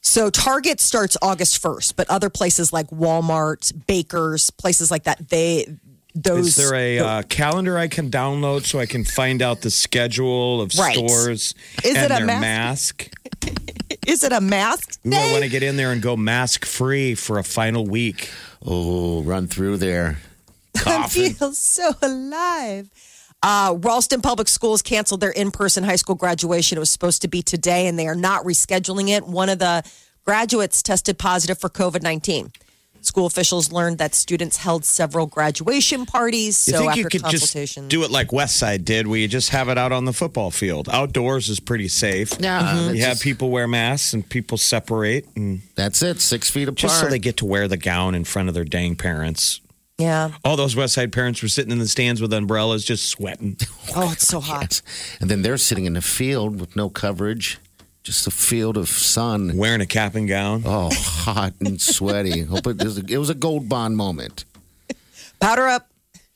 [0.01, 5.67] So Target starts August 1st, but other places like Walmart, Bakers, places like that, they
[6.15, 9.71] those Is there a uh, calendar I can download so I can find out the
[9.71, 10.95] schedule of Right.
[10.97, 13.13] stores Is and it a their mask?
[13.45, 13.59] mask?
[14.07, 17.15] is it a mask Ooh, I want to get in there and go mask free
[17.15, 18.31] for a final week.
[18.65, 20.19] Oh, run through there.
[20.87, 22.91] I feel so alive.
[23.43, 26.77] Uh, Ralston Public Schools canceled their in-person high school graduation.
[26.77, 29.27] It was supposed to be today, and they are not rescheduling it.
[29.27, 29.85] One of the
[30.25, 32.51] graduates tested positive for COVID nineteen.
[33.01, 36.67] School officials learned that students held several graduation parties.
[36.67, 39.51] You so think after you could just do it like Westside did, where you just
[39.51, 40.89] have it out on the football field?
[40.91, 42.33] Outdoors is pretty safe.
[42.41, 42.77] Yeah, Mm-hmm.
[42.87, 46.21] that's You have people wear masks and people separate, and That's it.
[46.21, 46.77] Six feet apart.
[46.79, 49.61] just so they get to wear the gown in front of their dang parents.
[49.99, 50.31] Yeah.
[50.45, 53.57] All those West Side parents were sitting in the stands with umbrellas, just sweating.
[53.97, 54.63] Oh, it's so hot.
[54.63, 54.83] Yes.
[55.21, 57.59] And then they're sitting in a field with no coverage,
[58.03, 59.57] just a field of sun.
[59.57, 60.63] wearing a cap and gown.
[60.67, 62.43] Oh, hot and sweaty.
[62.45, 64.45] Hope it was a, it was a gold bond moment.
[65.41, 65.89] powder up.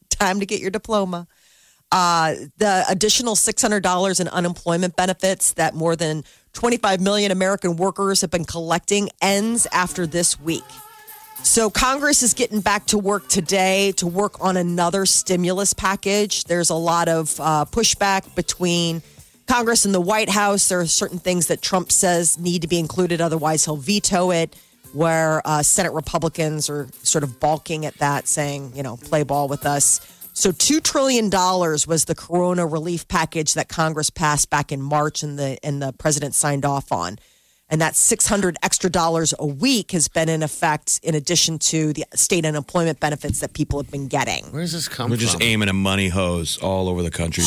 [0.09, 1.27] Time to get your diploma.
[1.93, 8.31] Uh, the additional $600 in unemployment benefits that more than 25 million American workers have
[8.31, 10.65] been collecting ends after this week.
[11.45, 16.45] So Congress is getting back to work today to work on another stimulus package.
[16.45, 19.03] There's a lot of uh, pushback between
[19.47, 20.69] Congress and the White House.
[20.69, 24.57] There are certain things that Trump says need to be included, otherwise he'll veto it.
[24.95, 29.49] Where uh, Senate Republicans are sort of balking at that, saying, you know, play ball
[29.49, 30.01] with us.
[30.35, 35.23] So two trillion dollars was the Corona relief package that Congress passed back in March,
[35.23, 37.19] and the and the president signed off on
[37.73, 42.05] and that 600 extra dollars a week has been in effect in addition to the
[42.15, 45.21] state unemployment benefits that people have been getting Where does this come We're from?
[45.27, 47.45] just aiming a money hose all over the country.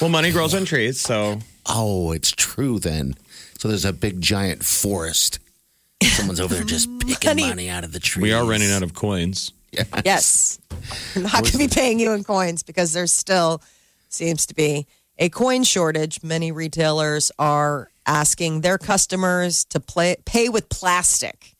[0.00, 3.14] well, money grows on trees, so Oh, it's true then.
[3.58, 5.38] So there's a big giant forest.
[6.02, 7.42] Someone's over there just picking Money.
[7.48, 8.22] money, out of the tree.
[8.22, 9.52] we are running out of coins.
[10.04, 10.58] yes
[11.14, 13.60] we're not going to be paying you in coins because there still
[14.08, 14.86] seems to be
[15.18, 21.54] a coin shortage many retailers are asking their customers to play, pay with plastic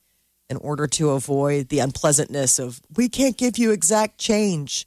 [0.48, 4.86] in order to avoid the unpleasantness of we can't give you exact change.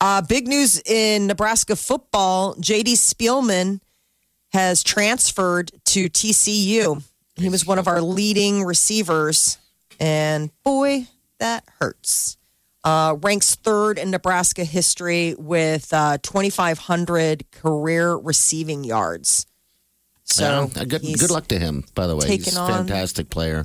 [0.00, 2.94] Uh, big news in Nebraska football: J.D.
[2.94, 3.80] Spielman
[4.52, 7.02] has transferred to TCU.
[7.36, 9.58] He was one of our leading receivers,
[9.98, 11.06] and boy,
[11.38, 12.36] that hurts.
[12.82, 19.46] Uh, ranks third in Nebraska history with uh, 2,500 career receiving yards.
[20.24, 22.26] So Well, good, good luck to him, by the way.
[22.28, 23.64] He's a fantastic player.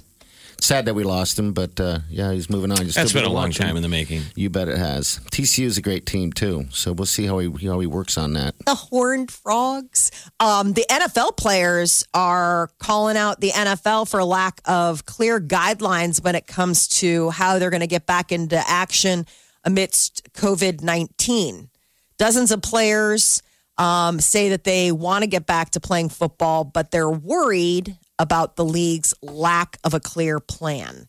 [0.59, 2.83] Sad that we lost him, but uh, yeah, he's moving on.
[2.83, 3.67] You still That's been a long watch him.
[3.67, 4.23] time in the making.
[4.35, 5.19] You bet it has.
[5.31, 8.33] TCU is a great team too, so we'll see how he how he works on
[8.33, 8.55] that.
[8.65, 10.11] the horned frogs.
[10.39, 16.35] Um, the NFL players are calling out the NFL for lack of clear guidelines when
[16.35, 19.25] it comes to how they're going to get back into action
[19.63, 21.69] amidst COVID 19.
[22.17, 23.43] Dozens of players
[23.77, 28.55] um, say that they want to get back to playing football, but they're worried about
[28.55, 31.07] the league's lack of a clear plan.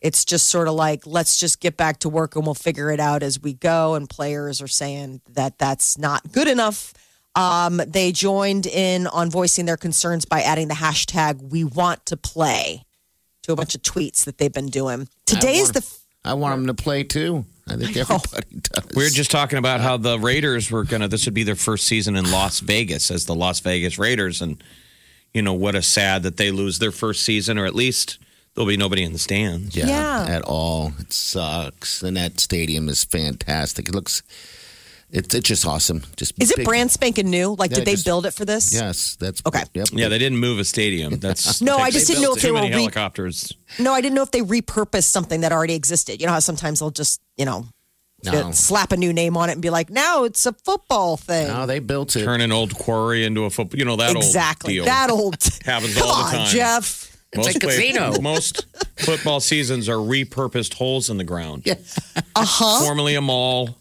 [0.00, 3.00] It's just sort of like, let's just get back to work and we'll figure it
[3.00, 3.94] out as we go.
[3.94, 6.92] And players are saying that that's not good enough.
[7.34, 12.16] Um, they joined in on voicing their concerns by adding the hashtag we want to
[12.16, 12.84] play
[13.42, 15.08] to a bunch of tweets that they've been doing.
[15.26, 15.86] Today is the.
[16.24, 17.44] I want them to play too.
[17.68, 18.84] I think everybody does.
[18.94, 21.08] We were just talking about how the Raiders were gonna.
[21.08, 24.62] This would be their first season in Las Vegas as the Las Vegas Raiders, and
[25.36, 28.18] you know what a sad that they lose their first season, or at least
[28.54, 29.76] there'll be nobody in the stands.
[29.76, 30.26] yeah, Yeah.
[30.36, 30.92] at all.
[30.98, 32.02] It sucks.
[32.02, 33.88] And that stadium is fantastic.
[33.90, 34.22] It looks,
[35.10, 36.02] it's it's just awesome.
[36.16, 37.54] Just Is it brand spanking new?
[37.58, 38.72] Like, Yeah, did they just- build it for this?
[38.72, 39.62] Yes, that's Okay.
[39.74, 39.88] Yep.
[39.92, 41.18] Yeah, they didn't move a stadium.
[41.18, 43.52] That's No, I just didn't know if they too were re- helicopters.
[43.78, 46.20] No, I didn't know if they repurposed something that already existed.
[46.20, 47.66] You know how sometimes they'll just, you know,
[48.24, 48.50] No.
[48.50, 51.46] slap a new name on it and be like, now it's a football thing.
[51.48, 52.24] No, they built it.
[52.24, 53.78] Turn an old quarry into a football.
[53.78, 54.78] You know that exactly.
[54.80, 54.94] old deal.
[54.94, 55.36] That old.
[55.64, 56.46] Happens Come all the on, time.
[56.48, 57.16] Jeff.
[57.36, 58.20] most a play- casino.
[58.20, 61.62] most football seasons are repurposed holes in the ground.
[61.66, 61.74] Yeah.
[62.34, 62.84] Uh huh.
[62.84, 63.76] Formerly a mall.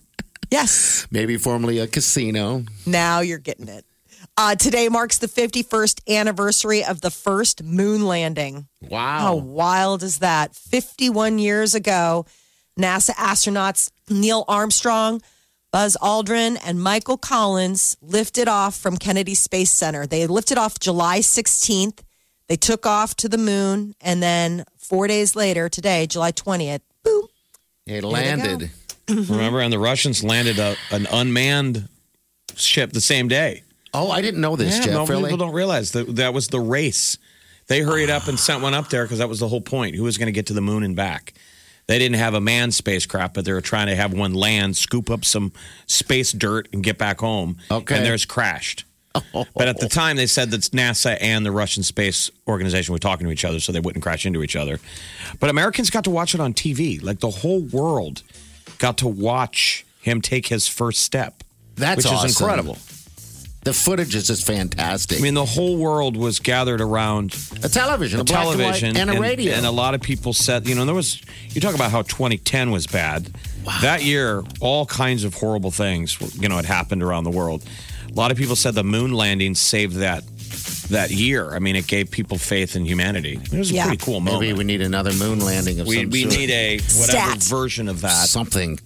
[0.52, 1.08] Yes.
[1.10, 2.64] Maybe formerly a casino.
[2.86, 3.84] Now you're getting it.
[4.38, 8.68] Uh, today marks the 51st anniversary of the first moon landing.
[8.82, 9.20] Wow.
[9.20, 10.54] How wild is that?
[10.56, 12.26] 51 years ago,
[12.80, 15.22] NASA astronauts Neil Armstrong,
[15.72, 20.06] Buzz Aldrin, and Michael Collins lifted off from Kennedy Space Center.
[20.06, 22.00] They lifted off July 16th.
[22.48, 27.28] They took off to the moon, and then four days later, today, July 20th, boom,
[27.88, 28.70] It they landed.
[29.08, 29.32] Mm-hmm.
[29.34, 31.88] Remember, and the Russians landed a, an unmanned
[32.56, 33.64] ship the same day.
[33.94, 34.94] Oh, I didn't know this, Yeah, Jeff.
[34.94, 35.24] no, really?
[35.24, 37.18] people don't realize that that was the race.
[37.68, 39.96] They hurried up and sent one up there because that was the whole point.
[39.96, 41.34] Who was going to get to the moon and back?
[41.88, 45.10] They didn't have a manned spacecraft, but they were trying to have one land, scoop
[45.12, 45.52] up some
[45.86, 47.58] space dirt, and get back home.
[47.70, 47.96] Okay.
[47.96, 48.86] And theirs crashed.
[49.34, 49.46] Oh.
[49.56, 53.26] But at the time, they said that NASA and the Russian Space Organization were talking
[53.26, 54.78] to each other so they wouldn't crash into each other.
[55.40, 57.02] But Americans got to watch it on TV.
[57.02, 58.24] Like the whole world
[58.78, 61.46] got to watch him take his first step.
[61.76, 62.26] That's which awesome.
[62.26, 62.78] is incredible.
[63.66, 65.18] The footage is just fantastic.
[65.18, 68.58] I mean, the whole world was gathered around a television, a a black and white,
[68.58, 69.54] television and a radio.
[69.56, 71.20] and a lot of people said, you know, there was.
[71.50, 73.32] You talk about how 2010 was bad.
[73.82, 77.64] That year, all kinds of horrible things, you know, had happened around the world.
[78.08, 80.24] A lot of people said the moon landing saved that
[80.92, 81.52] that year.
[81.56, 83.40] I mean, it gave people faith in humanity.
[83.52, 83.88] It was a Yeah.
[83.88, 84.42] pretty cool moment.
[84.42, 86.34] Maybe we need another moon landing of we, some we sort.
[86.38, 87.44] need a whatever Stat.
[87.44, 88.28] version of that.
[88.30, 88.80] something,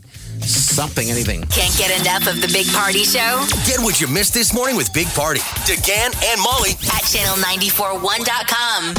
[0.47, 1.41] something, anything.
[1.47, 4.93] Can't get enough of the Big Party Show Get what you missed this morning with
[4.93, 8.93] Big Party, DeGan and Molly at channel941.com.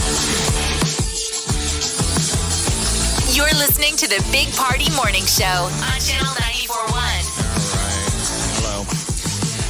[3.35, 7.01] You're listening to the Big Party Morning Show on channel 941.
[8.59, 8.85] Hello.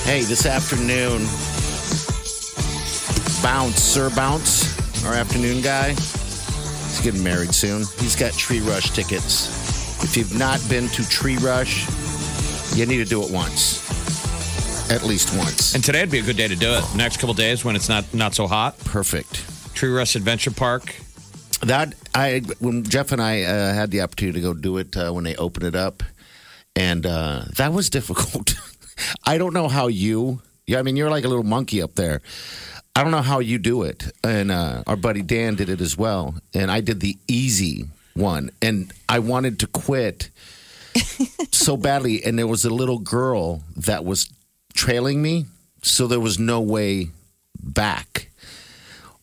[0.05, 1.27] Hey, this afternoon,
[3.43, 7.85] Bounce, Sir Bounce, our afternoon guy, he's getting married soon.
[7.99, 9.60] He's got Tree Rush tickets.
[10.11, 11.87] If you've not been to Tree Rush,
[12.77, 13.79] you need to do it once.
[14.91, 15.77] At least once.
[15.77, 16.85] And today'd be a good day to do it.
[16.97, 18.77] Next couple days when it's not not so hot.
[18.81, 19.45] Perfect.
[19.73, 20.97] Tree Rush Adventure Park.
[21.63, 25.13] That I when Jeff and I uh, had the opportunity to go do it uh,
[25.13, 26.03] when they opened it up,
[26.75, 28.57] and uh, that was difficult.
[29.25, 30.43] I don't know how you.
[30.67, 32.21] Yeah, I mean you're like a little monkey up there.
[32.97, 35.97] I don't know how you do it, and uh, our buddy Dan did it as
[35.97, 37.85] well, and I did the easy
[38.21, 40.31] one, and I wanted to quit
[41.51, 44.31] so badly, and there was a little girl that was
[44.75, 45.47] trailing me,
[45.83, 47.09] so there was no way
[47.63, 48.31] back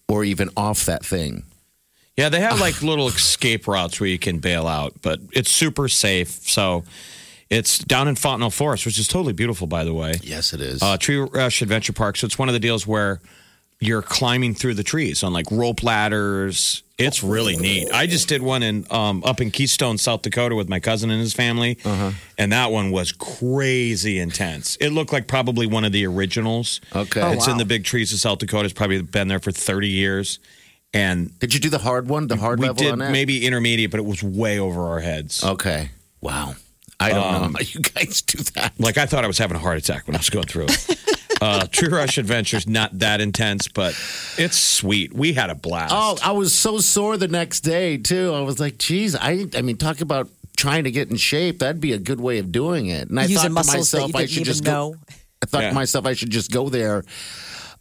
[0.08, 1.44] or even off that thing.
[2.16, 5.88] Yeah, they have like little escape routes where you can bail out, but it's super
[5.88, 6.30] safe.
[6.30, 6.84] So
[7.50, 10.16] it's down in Fontenelle Forest, which is totally beautiful, by the way.
[10.22, 10.82] Yes, it is.
[10.82, 12.18] Uh, Tree Rush Adventure Park.
[12.18, 13.22] So it's one of the deals where
[13.80, 16.84] you're climbing through the trees on like rope ladders.
[16.98, 17.92] It's really neat.
[17.94, 21.20] I just did one in um, up in Keystone, South Dakota, with my cousin and
[21.20, 22.12] his family, Uh-huh.
[22.40, 24.78] and that one was crazy intense.
[24.82, 26.82] It looked like probably one of the originals.
[26.96, 27.22] Okay.
[27.22, 28.66] Oh, it's in the big trees of South Dakota.
[28.66, 30.40] It's probably been there for thirty years,
[30.92, 33.12] and Did you do the hard one, the hard we level did on that?
[33.12, 35.44] maybe intermediate, but it was way over our heads.
[35.44, 35.92] Okay.
[36.20, 36.56] Wow.
[37.00, 38.74] I don't Um, know how you guys do that.
[38.80, 41.00] Like I thought I was having a heart attack when I was going through it.
[41.42, 43.92] uh, Tree Rush Adventure's not that intense, but
[44.38, 45.14] it's sweet.
[45.14, 45.94] We had a blast.
[45.96, 48.34] Oh, I was so sore the next day too.
[48.34, 51.60] I was like, geez, I I mean, talk about trying to get in shape.
[51.60, 53.10] That'd be a good way of doing it.
[53.10, 54.92] And I Using thought to myself, I should just know.
[54.94, 54.98] go.
[55.44, 55.70] I thought Yeah.
[55.70, 57.04] to myself, I should just go there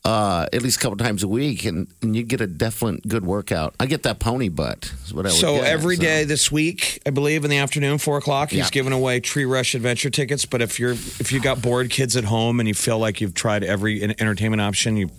[0.06, 3.26] uh, at least a couple times a week, and, and you get a definite good
[3.26, 3.74] workout.
[3.80, 4.92] I get that pony butt.
[5.04, 6.02] Is what I would So get, every so.
[6.02, 8.68] day this week, I believe in the afternoon, four o'clock, he's Yeah.
[8.70, 10.44] giving away Tree Rush Adventure tickets.
[10.46, 13.34] But if you're if you got bored kids at home and you feel like you've
[13.34, 15.10] tried every entertainment option, you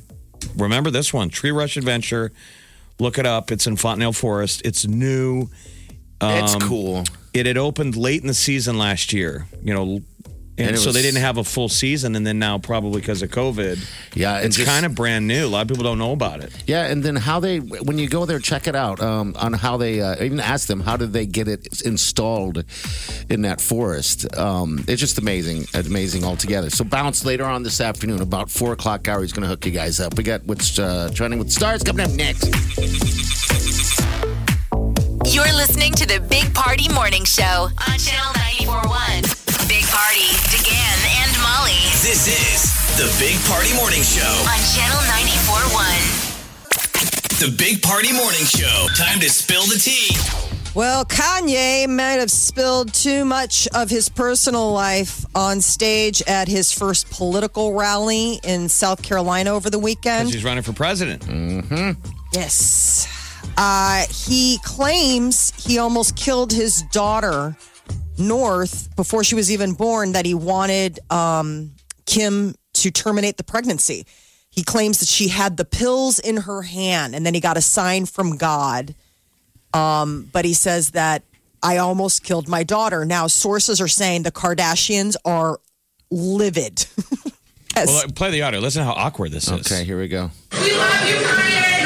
[0.55, 2.31] remember this one, Tree Rush Adventure.
[2.99, 3.51] Look it up.
[3.51, 4.61] It's in Fontenelle Forest.
[4.65, 5.49] It's new.
[6.21, 7.03] it's Um, cool.
[7.33, 9.47] It had opened late in the season last year.
[9.61, 10.01] You know.
[10.57, 13.21] And, And it so they didn't have a full season, and then now probably because
[13.21, 13.77] of COVID,
[14.15, 15.45] Yeah, and it's kind of brand new.
[15.45, 16.51] A lot of people don't know about it.
[16.65, 19.77] Yeah, and then how they when you go there, check it out um, on how
[19.77, 22.63] they uh, even ask them how did they get it installed
[23.29, 24.25] in that forest.
[24.35, 26.71] Um, it's just amazing, amazing altogether.
[26.71, 29.03] So bounce later on this afternoon about four o'clock.
[29.03, 30.17] Gary's going to hook you guys up.
[30.17, 32.45] We got what's uh, trending with stars coming up next.
[35.25, 38.33] You're listening to the Big Party Morning Show on Channel
[38.65, 39.46] 941.
[39.67, 44.23] Big Party, DeGan and Molly This is the Big Party Morning Show.
[44.23, 45.85] on Channel 941.
[47.39, 48.87] The Big Party Morning Show.
[48.95, 50.15] Time to spill the tea.
[50.73, 56.71] Well, Kanye might have spilled too much of his personal life on stage at his
[56.71, 60.27] first political rally in South Carolina over the weekend.
[60.27, 61.23] Because he's running for president.
[62.33, 63.07] Yes.
[63.57, 67.55] Uh, he claims he almost killed his daughter,
[68.19, 71.71] North, before she was even born, that he wanted um,
[72.05, 74.05] Kim to terminate the pregnancy.
[74.49, 77.61] He claims that she had the pills in her hand and then he got a
[77.61, 78.95] sign from God.
[79.73, 81.23] Um, but he says that
[81.61, 83.05] I almost killed my daughter.
[83.05, 85.59] Now, sources are saying the Kardashians are
[86.09, 86.85] livid.
[87.75, 88.59] As- Well, play the audio.
[88.59, 89.51] Listen to how awkward this is.
[89.71, 90.31] Okay, here we go.
[90.53, 91.76] We love you, Kanye.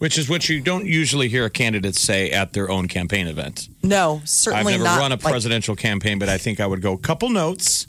[0.00, 3.68] Which is what you don't usually hear a candidate say at their own campaign event.
[3.82, 4.98] no, certainly I've never not.
[4.98, 7.86] run a like- presidential campaign, but I think I would go a couple notes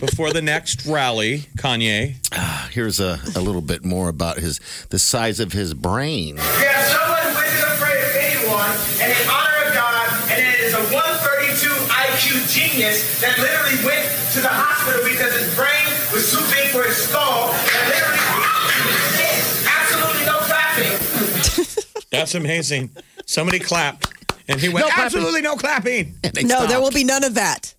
[0.00, 1.46] before the next rally.
[1.56, 2.16] Kanye.
[2.32, 4.58] Ah, here's a, a little bit more about his
[4.90, 6.34] the size of his brain.
[6.34, 10.58] We have someone who isn't afraid of anyone and in honor of God, and it
[10.66, 13.95] is a 132 IQ genius that literally went
[22.18, 22.90] That's amazing.
[23.26, 24.12] Somebody clapped.
[24.48, 26.14] And he went, No absolutely no clapping.
[26.22, 27.74] And they no, there will be none of that.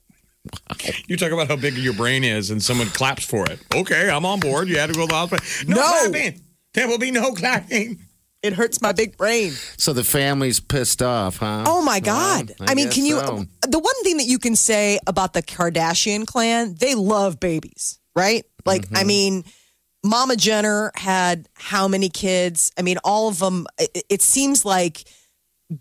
[1.08, 3.60] You talk about how big your brain is and someone claps for it.
[3.74, 4.68] Okay, I'm on board.
[4.70, 5.46] You had to go to the hospital.
[5.68, 6.10] No, No.
[6.10, 6.42] clapping.
[6.74, 8.00] There will be no clapping.
[8.44, 9.52] It hurts my big brain.
[9.78, 11.64] So the family's pissed off, huh?
[11.68, 12.54] Oh my God.
[12.60, 13.20] Well, I, mean, can you?
[13.20, 13.46] so.
[13.68, 18.46] The one thing that you can say about the Kardashian clan, they love babies, right?
[18.66, 19.08] Like, I Mm-hmm.
[19.08, 19.44] mean,
[20.04, 22.72] Mama Jenner had how many kids?
[22.78, 23.68] I mean, all of them.
[23.80, 25.04] It, it seems like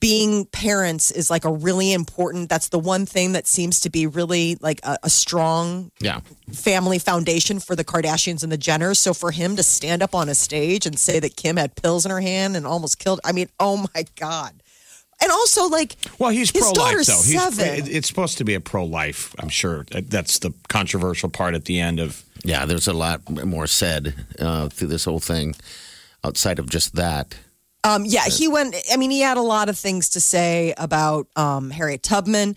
[0.01, 4.05] being parents is like a really important, that's the one thing that seems to be
[4.09, 6.21] really like a, a strong Yeah.
[6.53, 8.97] family foundation for the Kardashians and the Jenners.
[8.97, 12.05] So for him to stand up on a stage and say that Kim had pills
[12.05, 14.61] in her hand and almost killed, I mean, oh my God.
[15.23, 17.23] And also, like, Well, he's pro life, though.
[17.23, 17.87] He's, seven.
[17.89, 19.87] It's supposed to be a pro life, I'm sure.
[19.91, 22.23] That's the controversial part at the end of.
[22.45, 25.57] Yeah, there's a lot more said uh, through this whole thing
[26.23, 27.35] outside of just that.
[27.83, 28.77] Um, yeah, he went.
[28.93, 32.57] I mean, he had a lot of things to say about um, Harriet Tubman.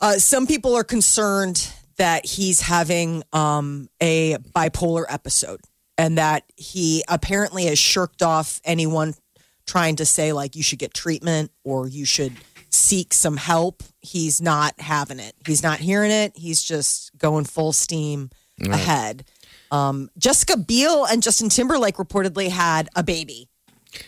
[0.00, 5.60] Uh, some people are concerned that he's having um, a bipolar episode
[5.96, 9.14] and that he apparently has shirked off anyone
[9.66, 12.32] trying to say, like, you should get treatment or you should
[12.70, 13.82] seek some help.
[14.00, 15.34] He's not having it.
[15.46, 16.32] He's not hearing it.
[16.36, 18.30] He's just going full steam
[18.70, 19.24] ahead.
[19.70, 23.48] Um, Jessica Biel and Justin Timberlake reportedly had a baby.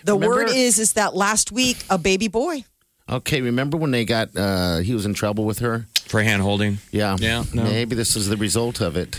[0.04, 2.64] The Remember- word is is that last week a baby boy.
[3.08, 5.86] Okay, remember when they got uh, he was in trouble with her?
[6.06, 6.78] For hand holding.
[6.90, 7.64] Yeah, Yeah, no.
[7.64, 9.18] Maybe this is the result of it.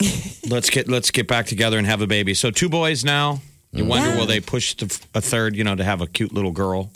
[0.48, 2.32] Let's get let's get back together and have a baby.
[2.34, 3.40] So two boys now.
[3.72, 4.16] You wonder Yeah.
[4.18, 5.56] will they push to a third?
[5.56, 6.90] You know, to have a cute little girl.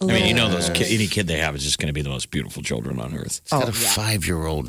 [0.00, 2.02] I mean, you know, those ki- any kid they have is just going to be
[2.02, 3.40] the most beautiful children on earth.
[3.44, 4.68] He's got a five year old.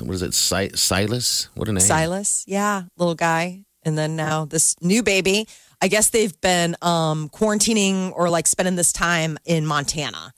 [0.00, 0.34] What is it?
[0.34, 1.48] Si- Silas?
[1.54, 1.80] What a name.
[1.80, 3.64] Silas, yeah, little guy.
[3.84, 5.48] And then now this new baby.
[5.80, 10.32] I guess they've been um, quarantining or like spending this time in Montana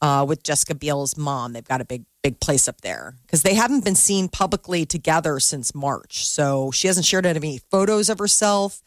[0.00, 1.52] uh, with Jessica Biel's mom.
[1.52, 5.38] They've got a big, big place up there because they haven't been seen publicly together
[5.40, 6.26] since March.
[6.26, 8.82] So she hasn't shared any photos of herself,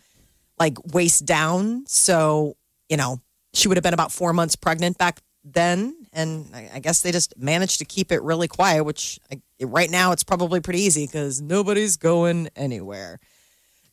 [0.60, 1.86] like waist down.
[1.88, 2.56] So,
[2.89, 3.22] you know,
[3.53, 5.95] she would have been about four months pregnant back then.
[6.14, 9.89] And I, I guess they just managed to keep it really quiet, which I, right
[9.89, 13.20] now it's probably pretty easy because nobody's going anywhere.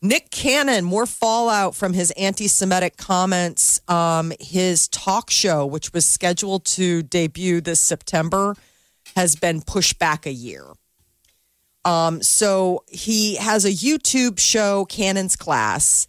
[0.01, 3.79] Nick Cannon, more fallout from his anti Semitic comments.
[3.87, 8.55] Um, his talk show, which was scheduled to debut this September,
[9.15, 10.65] has been pushed back a year.
[11.85, 16.05] Um, so he has a YouTube show, Cannon's Class,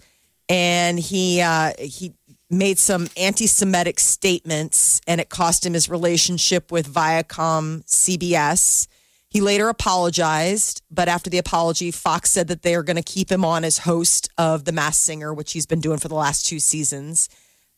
[0.48, 2.14] and he uh, he
[2.50, 8.86] made some anti-Semitic statements, and it cost him his relationship with Viacom CBS.
[9.28, 13.32] He later apologized, but after the apology, Fox said that they are going to keep
[13.32, 16.46] him on as host of The Masked Singer, which he's been doing for the last
[16.46, 17.28] two seasons.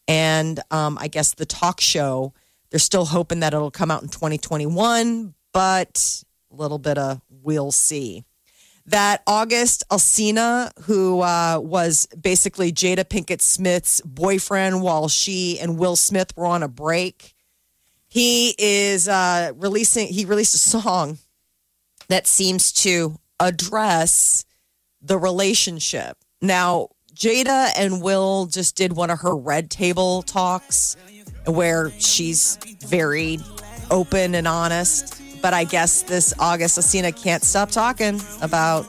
[0.07, 2.35] And um, I guess the talk show,
[2.71, 7.73] they're still hoping that it'll come out in 2021, but a little bit of we'll
[7.73, 8.25] see.
[8.89, 15.97] That August Alsina, who uh, was basically Jada Pinkett Smith's boyfriend while she and Will
[15.97, 17.35] Smith were on a break,
[18.07, 20.07] he is uh, releasing.
[20.09, 21.19] He released a song
[22.09, 24.45] that seems to address
[25.03, 26.17] the relationship.
[26.41, 30.97] Now, Jada and Will just did one of her red table talks
[31.47, 32.57] where she's
[32.87, 33.39] very
[33.91, 35.21] open and honest.
[35.43, 38.89] But I guess this August Alsina can't stop talking about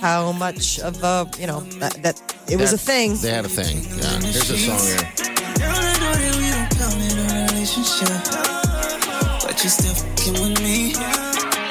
[0.00, 3.16] how much of a, you know, that, that it was a thing.
[3.16, 3.78] They had a thing.
[3.84, 4.20] Yeah.
[4.20, 4.96] Here's a song here.
[4.96, 10.62] Girl, I know that we don't count it a relationship, but you still fucking with
[10.62, 10.92] me.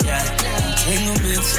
[0.06, 1.58] Yeah, entanglements.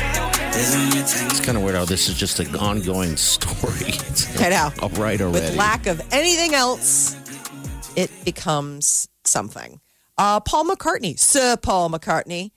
[0.55, 3.51] There's only It's kind of weird how this is just an ongoing story.
[4.13, 4.71] It's I know.
[4.83, 5.47] all right already.
[5.47, 7.17] With lack of anything else,
[7.97, 9.81] it becomes something.
[10.19, 12.51] Uh, Paul McCartney, Sir Paul McCartney,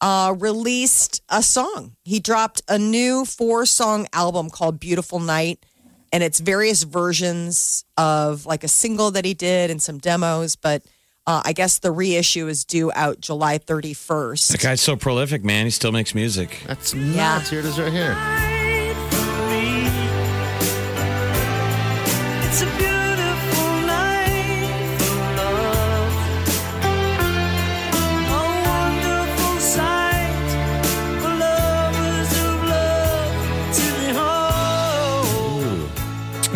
[0.00, 1.96] uh, released a song.
[2.04, 5.64] He dropped a new four song album called Beautiful Night,
[6.12, 10.54] and it's various versions of like a single that he did and some demos.
[10.54, 10.82] But
[11.26, 14.48] uh, I guess the reissue is due out July 31st.
[14.52, 15.64] That guy's so prolific, man.
[15.66, 16.62] He still makes music.
[16.66, 17.38] That's Yeah.
[17.38, 17.50] nuts.
[17.50, 18.16] Here it is right here.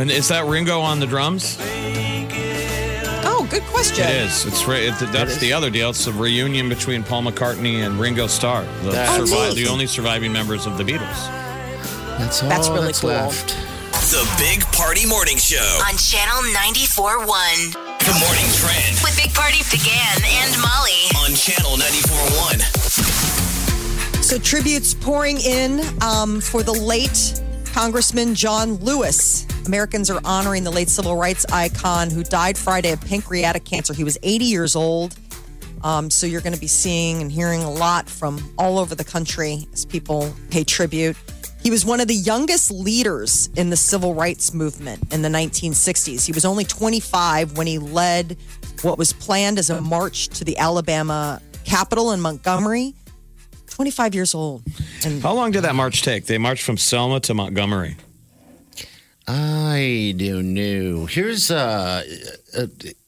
[0.02, 1.56] And is that Ringo on the drums?
[3.24, 4.04] Oh, good question.
[4.04, 4.44] It is.
[4.46, 4.82] It's right.
[4.82, 5.38] It, that's is.
[5.38, 5.90] the other deal.
[5.90, 10.32] It's a reunion between Paul McCartney and Ringo Starr, the, That's survi- the only surviving
[10.32, 11.16] members of the Beatles.
[12.18, 13.10] That's all That's really that's cool.
[13.10, 13.50] left.
[14.10, 15.62] The Big Party Morning Show.
[15.88, 17.72] On Channel 94.1
[18.02, 21.06] The morning trend with Big Party DeGan and Molly.
[21.22, 22.60] on Channel 94.1.
[24.20, 29.46] So tributes pouring in um, for the late Congressman John Lewis.
[29.66, 33.94] Americans are honoring the late civil rights icon who died Friday of pancreatic cancer.
[33.94, 35.16] He was 80 years old.
[35.84, 39.04] Um, so you're going to be seeing and hearing a lot from all over the
[39.04, 41.16] country as people pay tribute.
[41.60, 46.24] He was one of the youngest leaders in the civil rights movement in the 1960s.
[46.26, 48.36] He was only 25 when he led
[48.82, 52.94] what was planned as a march to the Alabama Capitol in Montgomery.
[53.70, 54.62] 25 years old.
[55.04, 56.26] And How long did that march take?
[56.26, 57.96] They marched from Selma to Montgomery.
[59.28, 61.06] I don't know.
[61.06, 62.02] Here's uh,
[62.56, 62.66] uh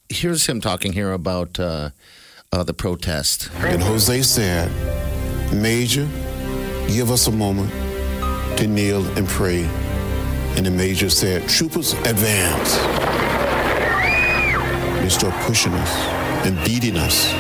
[0.08, 1.90] here's him talking here about uh,
[2.52, 3.50] uh the protest.
[3.56, 4.70] And Hosea said,
[5.52, 6.08] Major,
[6.86, 7.70] give us a moment
[8.58, 9.64] to kneel and pray.
[10.56, 12.76] And the major said, Troopers, advance.
[15.02, 15.90] They start pushing us
[16.46, 17.32] and beating us.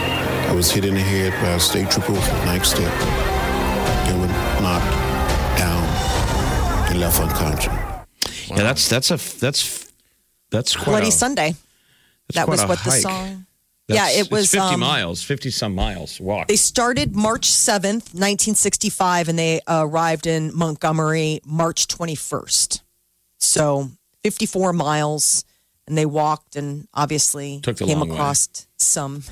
[0.48, 4.20] I was hit in the head by a state trooper with a knife stick and
[4.20, 4.90] was knocked
[5.58, 5.82] down
[6.90, 7.83] and left unconscious.
[8.48, 9.90] Yeah, that's that's a that's
[10.50, 11.54] that's quite Bloody a, Sunday.
[12.28, 13.46] that's That quite was a what the song.
[13.86, 16.48] That's- yeah, it was 50 um, miles, 50 some miles walk.
[16.48, 22.80] They started March 7th, 1965, and they arrived in Montgomery March 21st.
[23.36, 23.90] So
[24.22, 25.44] 54 miles,
[25.86, 28.14] and they walked and obviously Took came long way.
[28.14, 29.22] across some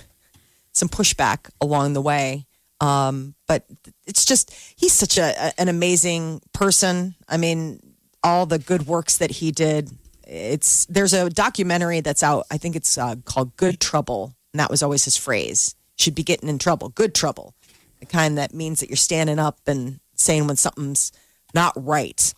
[0.73, 2.47] some pushback along the way.
[2.81, 3.65] Um, but
[4.07, 7.15] it's just he's such a, a- an amazing person.
[7.27, 7.81] I mean,
[8.23, 9.91] all the good works that he did.
[10.27, 12.47] It's there's a documentary that's out.
[12.51, 15.75] I think it's uh, called Good Trouble And that was always his phrase.
[15.97, 17.55] Should be getting in trouble, good trouble.
[18.01, 21.13] The kind that means that you're standing up and saying when something's
[21.55, 22.33] not right.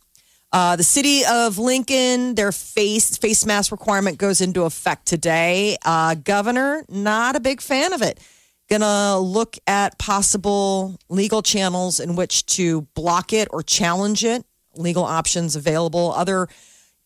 [0.53, 5.77] Uh, the city of Lincoln, their face face mask requirement goes into effect today.
[5.85, 8.21] Uh, governor, not a big fan of it.
[8.71, 14.45] Gonna look at possible legal channels in which to block it or challenge it.
[14.77, 16.13] Legal options available.
[16.17, 16.49] Other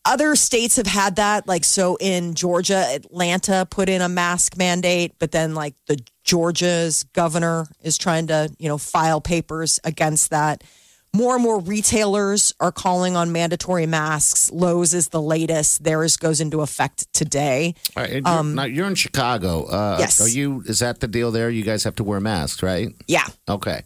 [0.05, 1.47] other states have had that.
[1.47, 7.03] Like so, in Georgia, Atlanta put in a mask mandate, but then like the Georgia's
[7.13, 10.63] governor is trying to you know file papers against that.
[11.11, 14.51] More and more retailers are calling on mandatory masks.
[14.51, 15.83] Lowe's is the latest.
[15.83, 17.73] Theirs goes into effect today.
[17.97, 19.65] All right, you're, now you're in Chicago.
[19.65, 20.21] Uh, Um, Yes.
[20.21, 20.61] Are you?
[20.67, 21.49] Is that the deal there?
[21.49, 22.89] You guys have to wear masks, right?
[23.07, 23.25] Yeah.
[23.49, 23.81] Okay.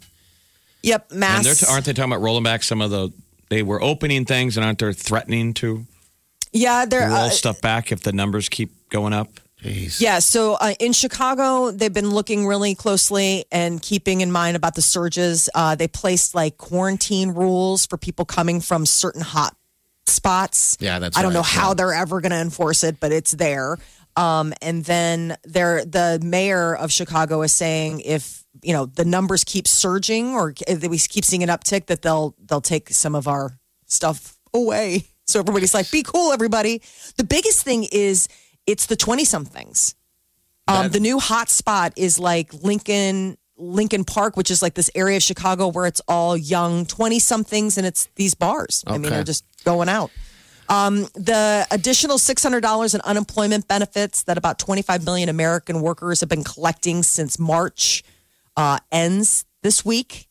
[0.84, 1.14] Yep.
[1.14, 1.46] Masks.
[1.46, 3.10] they're t- aren't they talking about rolling back some of the?
[3.50, 5.86] They were opening things, and aren't they threatening to
[6.52, 6.86] yeah.
[6.86, 9.30] They're roll uh, stuff back if the numbers keep going up?
[9.64, 10.02] Jeez.
[10.02, 14.76] Yeah, so uh, in Chicago, they've been looking really closely and keeping in mind about
[14.76, 15.50] the surges.
[15.56, 19.56] Uh, they placed like quarantine rules for people coming from certain hot
[20.06, 20.78] spots.
[20.82, 21.74] Yeah, that's I don't know how yeah.
[21.76, 23.78] they're ever going to enforce it, but it's there.
[24.18, 29.43] Um, and then there, the mayor of Chicago is saying if you know the numbers
[29.43, 30.54] keep surging or
[30.88, 35.06] we keep seeing an uptick, that they'll they'll take some of our stuff away.
[35.26, 36.82] So everybody's like, "Be cool, everybody."
[37.16, 38.28] The biggest thing is
[38.68, 39.95] it's the twenty somethings.
[40.68, 45.16] Um, the new hot spot is like Lincoln Lincoln Park, which is like this area
[45.16, 48.84] of Chicago where it's all young twenty somethings, and it's these bars.
[48.86, 50.12] I mean, they're just going out.
[50.70, 55.82] Um, the additional six hundred dollars in unemployment benefits that about twenty five million American
[55.82, 58.04] workers have been collecting since March
[58.58, 60.28] uh, ends this week.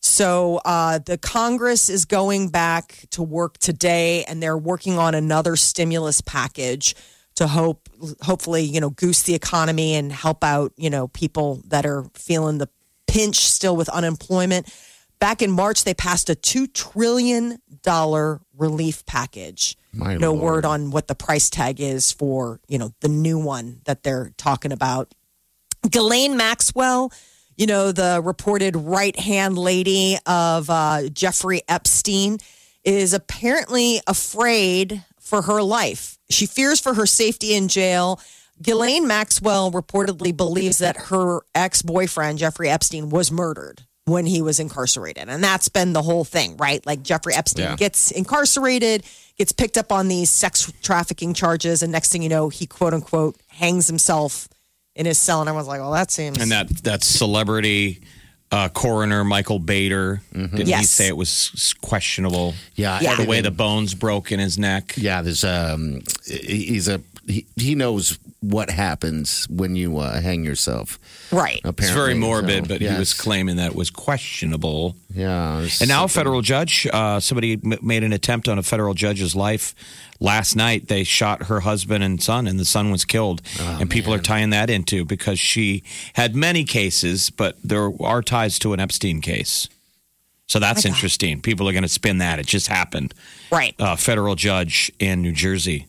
[0.00, 5.56] So uh, the Congress is going back to work today, and they're working on another
[5.56, 6.94] stimulus package
[7.34, 7.88] to hope,
[8.22, 12.58] hopefully, you know, goose the economy and help out, you know, people that are feeling
[12.58, 12.68] the
[13.06, 14.72] pinch still with unemployment.
[15.20, 19.76] Back in March, they passed a two trillion dollar relief package.
[19.92, 20.42] My no Lord.
[20.42, 24.32] word on what the price tag is for, you know, the new one that they're
[24.36, 25.12] talking about.
[25.88, 27.12] Ghislaine Maxwell,
[27.58, 32.38] you know, the reported right hand lady of uh, Jeffrey Epstein,
[32.84, 36.16] is apparently afraid for her life.
[36.30, 38.20] She fears for her safety in jail.
[38.62, 44.58] Ghislaine Maxwell reportedly believes that her ex boyfriend, Jeffrey Epstein, was murdered when he was
[44.58, 45.28] incarcerated.
[45.28, 46.84] And that's been the whole thing, right?
[46.86, 47.76] Like Jeffrey Epstein Yeah.
[47.76, 49.04] gets incarcerated,
[49.36, 52.94] gets picked up on these sex trafficking charges, and next thing you know, he quote
[52.94, 54.48] unquote hangs himself
[54.98, 55.40] in his cell.
[55.40, 56.38] And everyone's like, well, that seems.
[56.38, 58.00] And that that celebrity
[58.50, 60.90] uh, coroner Michael Baden didn't he Yes.
[60.90, 62.54] say it was questionable?
[62.74, 63.16] Yeah, Yeah.
[63.16, 64.94] the way the bones broke in his neck.
[64.96, 70.44] Yeah, there's um, he- he's a he, he knows what happens when you uh, hang
[70.44, 70.98] yourself.
[71.32, 71.60] right.
[71.64, 71.84] Apparently.
[71.86, 74.96] It's very morbid, So, but he was claiming that it was questionable.
[75.12, 78.62] Yeah, there's And now a federal judge, uh, somebody m- made an attempt on a
[78.62, 79.74] federal judge's life
[80.20, 80.88] last night.
[80.88, 83.42] They shot her husband and son, and the son was killed.
[83.60, 85.82] and people are tying that into because she
[86.14, 89.68] had many cases, but there are ties to an Epstein case.
[90.46, 90.90] So that's God.
[90.90, 91.40] interesting.
[91.42, 92.38] People are going to spin that.
[92.38, 93.12] It just happened.
[93.52, 93.74] Right.
[93.78, 95.86] A federal judge in New Jersey.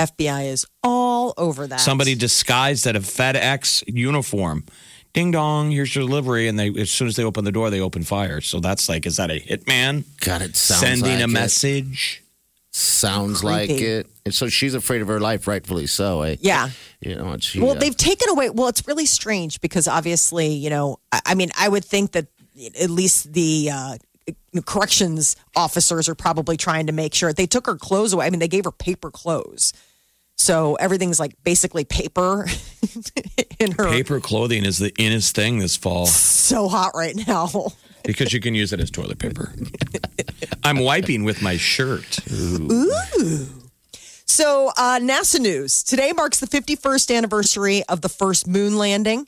[0.00, 1.80] FBI is all over that.
[1.80, 4.64] Somebody disguised at a FedEx uniform.
[5.12, 6.48] Ding dong, here's your delivery.
[6.48, 8.40] And they, as soon as they open the door, they open fire.
[8.40, 11.28] So that's like, is that a hitman God, it sounds like sending like a it.
[11.28, 12.22] message?
[12.70, 14.06] Sounds like it.
[14.24, 16.22] And so she's afraid of her life, rightfully so.
[16.22, 16.36] Eh?
[16.40, 16.70] Yeah.
[17.00, 18.50] You know, and she, Well, uh, they've taken away.
[18.50, 22.28] Well, it's really strange because obviously, you know, I, I mean, I would think that
[22.80, 23.96] at least the uh,
[24.64, 28.26] corrections officers are probably trying to make sure they took her clothes away.
[28.26, 29.72] I mean, they gave her paper clothes.
[30.38, 32.46] So everything's like basically paper
[33.58, 33.88] in her.
[33.90, 37.48] Paper clothing is the innest thing this fall So hot right now.
[38.04, 39.52] because you can use it as toilet paper.
[40.64, 42.18] I'm wiping with my shirt.
[42.32, 43.46] Ooh.
[44.30, 45.82] So, uh, NASA news.
[45.82, 49.26] Today marks the 51st anniversary of the first moon landing.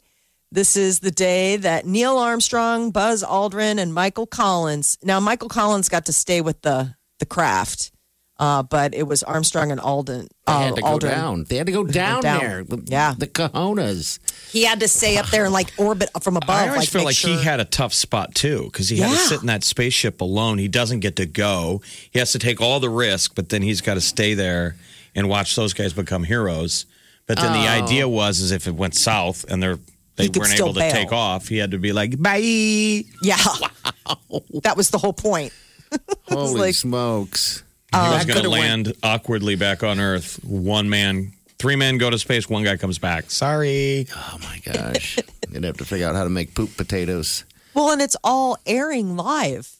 [0.52, 4.98] This is the day that Neil Armstrong, Buzz Aldrin, and Michael Collins.
[5.02, 7.92] Now, Michael Collins got to stay with the the craft,
[8.40, 10.22] uh, but it was Armstrong and Aldrin.
[10.46, 11.44] they Uh, had to go down.
[11.48, 12.40] They had to go down, down.
[12.40, 12.64] there.
[12.64, 13.14] The- Yeah.
[13.16, 14.18] the cojones.
[14.50, 16.50] He had to stay up there and like orbit from above.
[16.50, 19.10] I always like, feel like sure- he had a tough spot too because he had
[19.12, 20.58] to sit in that spaceship alone.
[20.58, 21.82] He doesn't get to go.
[22.10, 24.74] He has to take all the risk, but then he's got to stay there
[25.14, 26.86] and watch those guys become heroes.
[27.26, 29.78] But then the idea was, is if it went south and they're
[30.16, 30.30] they Oh.
[30.34, 30.92] He weren't still able to bail.
[30.92, 33.36] take off, he had to be like, "Bye." Yeah,
[34.62, 35.52] that was the whole point.
[36.28, 37.62] Holy like- smokes.
[37.92, 41.98] He was going to could've went- land awkwardly back on Earth, one man Three men
[41.98, 43.30] go to space, one guy comes back.
[43.30, 44.06] Sorry.
[44.16, 45.18] Oh my gosh.
[45.18, 47.44] I'm gonna have to figure out how to make poop potatoes.
[47.74, 49.70] Well, and it's all airing live.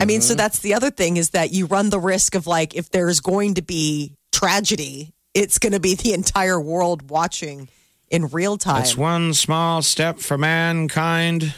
[0.00, 0.38] I mean, so mm-hmm.
[0.38, 3.54] that's the other thing is that you run the risk of like if there's going
[3.54, 7.68] to be tragedy, it's going to be the entire world watching
[8.10, 8.82] in real time.
[8.82, 11.54] It's one small step for mankind,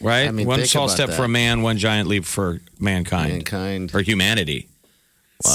[0.00, 0.28] right?
[0.28, 1.16] I mean, one small step that.
[1.16, 3.32] for a man, one giant leap for mankind.
[3.32, 3.94] Mankind.
[3.94, 4.68] Or humanity.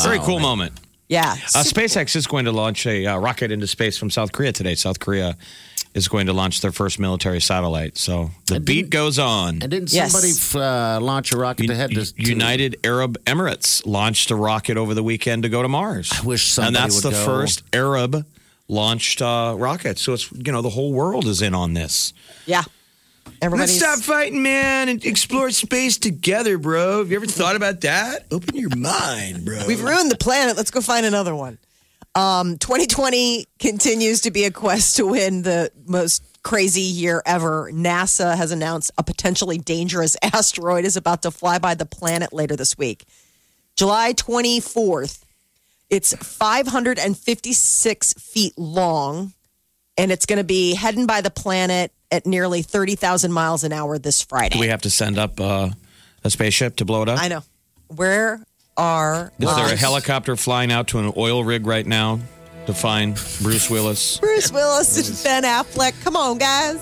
[0.03, 0.73] Very cool moment.
[1.07, 1.31] yeah.
[1.31, 4.75] Uh, SpaceX is going to launch a uh, rocket into space from South Korea today.
[4.75, 5.37] South Korea
[5.93, 7.97] is going to launch their first military satellite.
[7.97, 9.61] So the And beat goes on.
[9.61, 10.11] And didn't Yes.
[10.11, 14.35] somebody f- uh, launch a rocket to head to, to United Arab Emirates launched a
[14.35, 16.11] rocket over the weekend to go to Mars.
[16.13, 17.25] I wish and that's would the go.
[17.25, 18.25] first Arab
[18.67, 19.97] launched uh, rocket.
[19.99, 22.13] So it's you know the whole world is in on this.
[22.45, 22.63] Yeah.
[23.41, 26.99] Everybody's Let's stop fighting, man, and explore space together, bro.
[26.99, 28.25] Have you ever thought about that?
[28.31, 29.65] Open your mind, bro.
[29.67, 30.57] We've ruined the planet.
[30.57, 31.57] Let's go find another one.
[32.15, 37.69] Um, 2020 continues to be a quest to win the most crazy year ever.
[37.73, 42.55] NASA has announced a potentially dangerous asteroid is about to fly by the planet later
[42.55, 43.05] this week.
[43.75, 45.23] July 24th.
[45.89, 49.33] It's 556 feet long,
[49.97, 53.99] and it's going to be heading by the planet at nearly 30,000 miles an hour
[53.99, 54.55] this Friday.
[54.55, 55.69] Do we have to send up uh,
[56.23, 57.21] a spaceship to blow it up?
[57.21, 57.43] I know.
[57.87, 58.43] Where
[58.77, 62.19] are Is there a helicopter flying out to an oil rig right now
[62.65, 64.17] to find Bruce Willis?
[64.21, 66.01] Bruce Willis and Ben Affleck.
[66.03, 66.81] Come on, guys.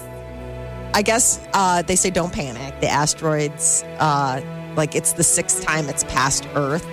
[0.95, 2.79] I guess uh, they say don't panic.
[2.79, 4.41] The asteroids, uh,
[4.77, 6.85] like it's the sixth time it's passed Earth.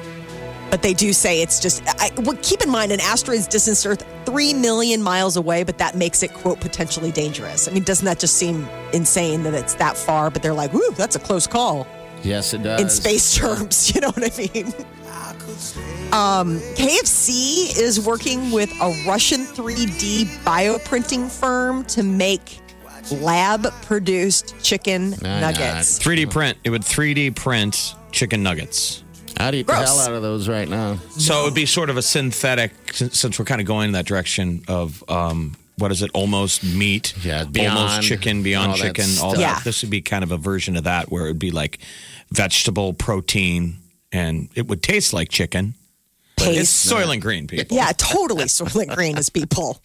[0.70, 3.88] But they do say it's just, I, well, keep in mind, an asteroid's distance to
[3.90, 7.66] Earth 3 million miles away, but that makes it, quote, potentially dangerous.
[7.66, 10.30] I mean, doesn't that just seem insane that it's that far?
[10.30, 11.86] But they're like, whoo, that's a close call
[12.22, 12.80] Yes, it does.
[12.80, 13.92] in space terms.
[13.94, 14.72] You know what I mean?
[16.12, 22.58] Um, KFC is working with a Russian 3D bioprinting firm to make
[23.12, 25.98] lab produced chicken Nah, nuggets.
[25.98, 26.58] 3D print.
[26.64, 29.02] It would 3D print chicken nuggets.
[29.40, 30.96] I'd eat the hell out of those right now.
[31.10, 33.92] So it would be sort of a synthetic, since since we're kind of going in
[33.92, 38.82] that direction of um, what is it, almost meat, Yeah, almost chicken, beyond all that
[38.96, 39.40] chicken, all that.
[39.40, 39.60] Yeah.
[39.64, 41.78] This would be kind of a version of that where it would be like
[42.30, 43.78] vegetable protein,
[44.12, 45.74] and it would taste like chicken.
[46.36, 46.90] But it's Taste.
[46.92, 47.76] Soylent Green, people.
[47.76, 49.80] Yeah, totally Soylent Green as people.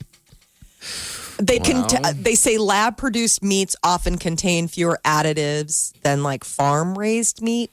[1.37, 1.81] They can.
[1.81, 2.11] Wow.
[2.13, 7.71] they say lab produced meats often contain fewer additives than like farm raised meat.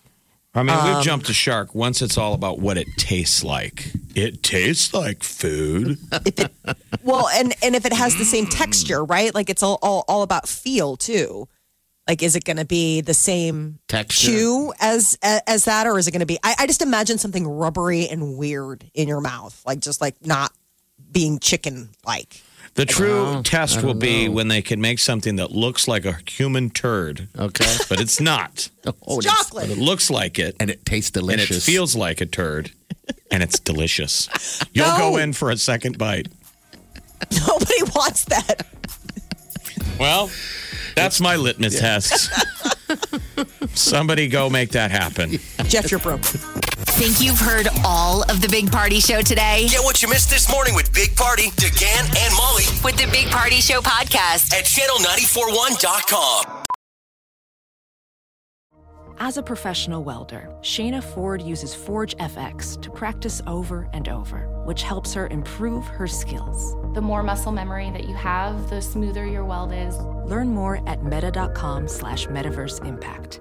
[0.55, 1.74] I mean, Um, we've jumped a shark.
[1.74, 3.90] Once it's all about what it tastes like.
[4.14, 5.98] It tastes like food.
[7.03, 9.34] Well, and and if it has the same texture, right?
[9.34, 11.48] Like it's all all, all about feel too.
[12.09, 14.26] Like, is it going to be the same Texture.
[14.26, 16.38] chew as as that, or is it going to be?
[16.42, 20.53] I, I just imagine something rubbery and weird in your mouth, like just like not
[21.11, 22.42] being chicken like.
[22.74, 24.32] The true Well, test will don't be know.
[24.32, 27.76] when they can make something that looks like a human turd, Okay.
[27.88, 28.70] but it's not.
[29.06, 29.68] Oh, it's- Chocolate.
[29.68, 31.50] But it looks like it, And it tastes delicious.
[31.50, 32.72] and it feels like a turd,
[33.30, 34.28] and it's delicious.
[34.72, 34.98] You'll No.
[34.98, 36.28] go in for a second bite.
[37.46, 38.66] Nobody wants that.
[40.00, 40.30] Well,
[40.96, 42.32] that's my litmus test.
[43.74, 45.38] Somebody go make that happen.
[45.68, 46.22] Jeff, you're broke.
[46.95, 49.66] Think you've heard all of the Big Party Show today?
[49.68, 53.28] Get what you missed this morning with Big Party, DeGan, and Molly With the Big
[53.28, 54.53] Party Show podcast.
[54.53, 56.59] at channel941.com.
[59.18, 64.82] As a professional welder, Shayna Ford uses Forge FX to practice over and over, which
[64.82, 66.76] helps her improve her skills.
[66.95, 69.97] The more muscle memory that you have, the smoother your weld is.
[70.26, 73.40] Learn more at meta.com slash metaverse impact.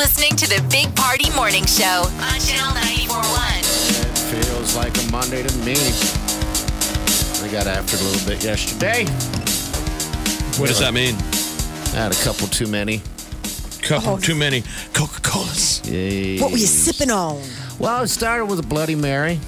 [0.00, 3.58] Listening to the Big Party Morning Show on Channel 941.
[3.60, 5.76] It feels like a Monday to me.
[7.44, 9.04] I got after it a little bit yesterday.
[10.58, 11.16] What does that mean?
[11.92, 13.02] I had a couple too many.
[13.82, 14.62] Couple too many
[14.94, 15.86] Coca Colas.
[15.86, 16.40] Yay.
[16.40, 17.42] What were you sipping on?
[17.78, 19.38] Well, it started with a Bloody Mary.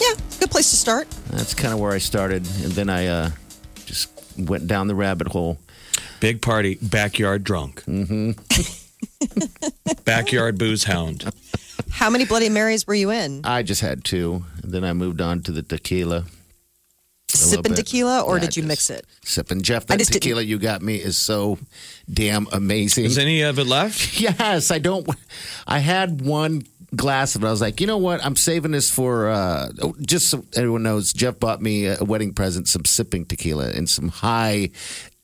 [0.00, 1.08] Yeah, good place to start.
[1.30, 2.44] That's kind of where I started.
[2.64, 3.30] And then I uh,
[3.86, 5.58] just went down the rabbit hole.
[6.18, 7.84] Big party, backyard drunk.
[10.04, 11.30] Backyard booze hound.
[11.90, 13.42] How many Bloody Marys were you in?
[13.44, 14.44] I just had two.
[14.62, 16.24] Then I moved on to the tequila.
[17.28, 19.06] Sipping tequila, or Yeah, did you just mix it?
[19.24, 19.62] Sipping.
[19.62, 21.58] Jeff, I that just didn't- tequila you got me is so
[22.12, 23.04] damn amazing.
[23.04, 24.20] Is any of it left?
[24.20, 25.08] Yes, I don't.
[25.66, 26.62] I had one
[26.96, 27.46] glass of it.
[27.46, 28.24] I was like, you know what?
[28.24, 31.12] I'm saving this for uh, oh, just so everyone knows.
[31.12, 34.70] Jeff bought me a wedding present, some sipping tequila and some high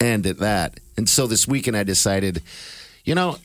[0.01, 0.79] end at that.
[0.97, 2.41] And so this weekend I decided,
[3.05, 3.37] you know,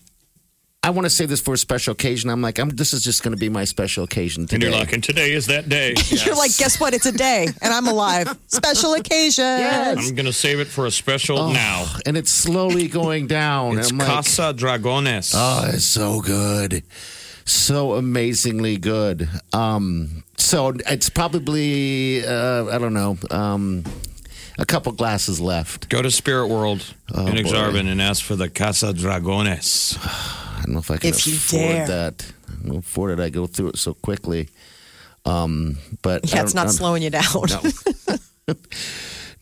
[0.84, 2.32] I want to save this for a special occasion.
[2.32, 4.56] I'm like, I'm, this is just going to be my special occasion today.
[4.56, 5.94] And you're like, and today is that day.
[6.10, 6.96] You're like, guess what?
[6.96, 8.36] It's a day, and I'm alive.
[8.48, 9.44] Special occasion.
[9.46, 10.10] Yes.
[10.10, 11.86] I'm going to save it for a special now.
[12.08, 13.78] and it's slowly going down.
[13.78, 15.36] It's I'm like, Casa Dragones.
[15.38, 16.82] Oh, it's so good.
[17.46, 19.30] So amazingly good.
[19.54, 23.84] Um, so it's probably, uh, I don't know, um,
[24.58, 25.90] a couple glasses left.
[25.90, 27.36] Go to Spirit World Oh, in.
[27.36, 30.00] Exarban and ask for the Casa Dragones.
[30.62, 31.88] I don't know if I can If afford dare.
[31.88, 32.32] that.
[32.64, 33.20] I don't afford it.
[33.24, 34.50] I go through it so quickly.
[35.26, 37.24] Um, but Yeah, it's don't- slowing you down.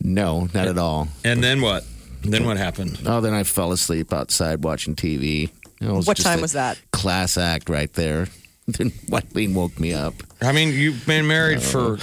[0.02, 1.08] No, not at all.
[1.24, 1.84] And then what?
[2.22, 3.00] Then what happened?
[3.06, 5.50] Oh, then I fell asleep outside watching TV.
[5.80, 6.78] You What just time a was that?
[6.92, 8.28] Class act right there.
[8.66, 10.14] Then Whiteley woke me up.
[10.40, 11.98] I mean, you've been married for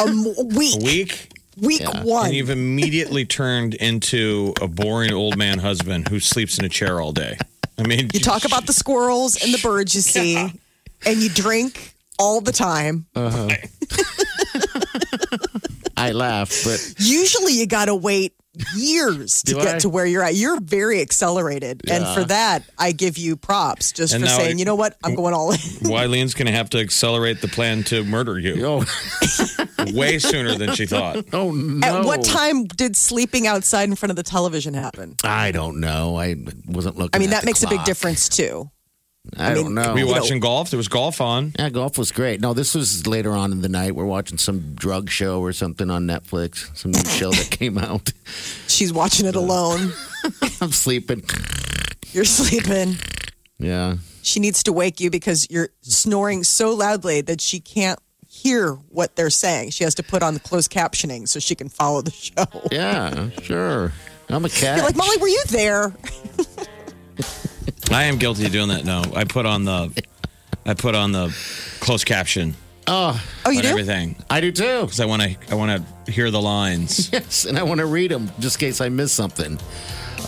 [0.00, 0.24] A m-
[0.54, 0.76] week.
[0.80, 2.02] a week, Week Yeah.
[2.04, 2.26] one.
[2.26, 7.00] and you've immediately turned into a boring old man husband who sleeps in a chair
[7.00, 7.38] all day.
[7.78, 11.94] I mean, You talk about the squirrels and the birds you see, and you drink
[12.18, 13.06] all the time.
[13.14, 13.48] Uh-huh.
[15.96, 18.34] I laugh, but Usually, you got to wait
[18.76, 19.78] years to get I?
[19.78, 20.34] to where you're at.
[20.34, 24.58] You're very accelerated, and for that, I give you props just And for saying, it-
[24.60, 25.58] you know what, I'm going all in.
[25.82, 28.84] Wylene's going to have to accelerate the plan to murder you oh,
[29.92, 31.24] way sooner than she thought.
[31.32, 31.86] oh no!
[31.86, 35.16] At what time did sleeping outside in front of the television happen?
[35.24, 36.16] I don't know.
[36.16, 36.36] I
[36.66, 37.10] wasn't looking.
[37.14, 38.70] I mean, at that the makes a big difference too.
[39.36, 39.92] I, I don't know.
[39.94, 40.70] Were you You know- watching golf?
[40.70, 41.52] There was golf on.
[41.58, 42.40] Yeah, golf was great.
[42.40, 43.94] No, this was later on in the night.
[43.94, 48.12] We're watching some drug show or something on Netflix, some new show that came out.
[48.68, 49.92] She's watching it alone.
[50.60, 51.22] I'm sleeping.
[52.12, 52.96] You're sleeping.
[53.58, 53.96] Yeah.
[54.22, 57.98] She needs to wake you because you're snoring so loudly that she can't
[58.28, 59.70] hear what they're saying.
[59.70, 62.44] She has to put on the closed captioning so she can follow the show.
[62.70, 63.92] Yeah, sure.
[64.28, 64.76] I'm a cat.
[64.78, 65.92] You're like, Molly, were you there?
[67.90, 68.84] I am guilty of doing that.
[68.84, 70.04] No, I put on the,
[70.66, 71.28] I put on the
[71.80, 72.54] closed caption
[72.86, 73.68] Oh, Oh, you on do?
[73.70, 74.82] everything I do too.
[74.82, 77.08] because I want to, I want to hear the lines.
[77.12, 79.58] Yes, and I want to read them just in case I miss something.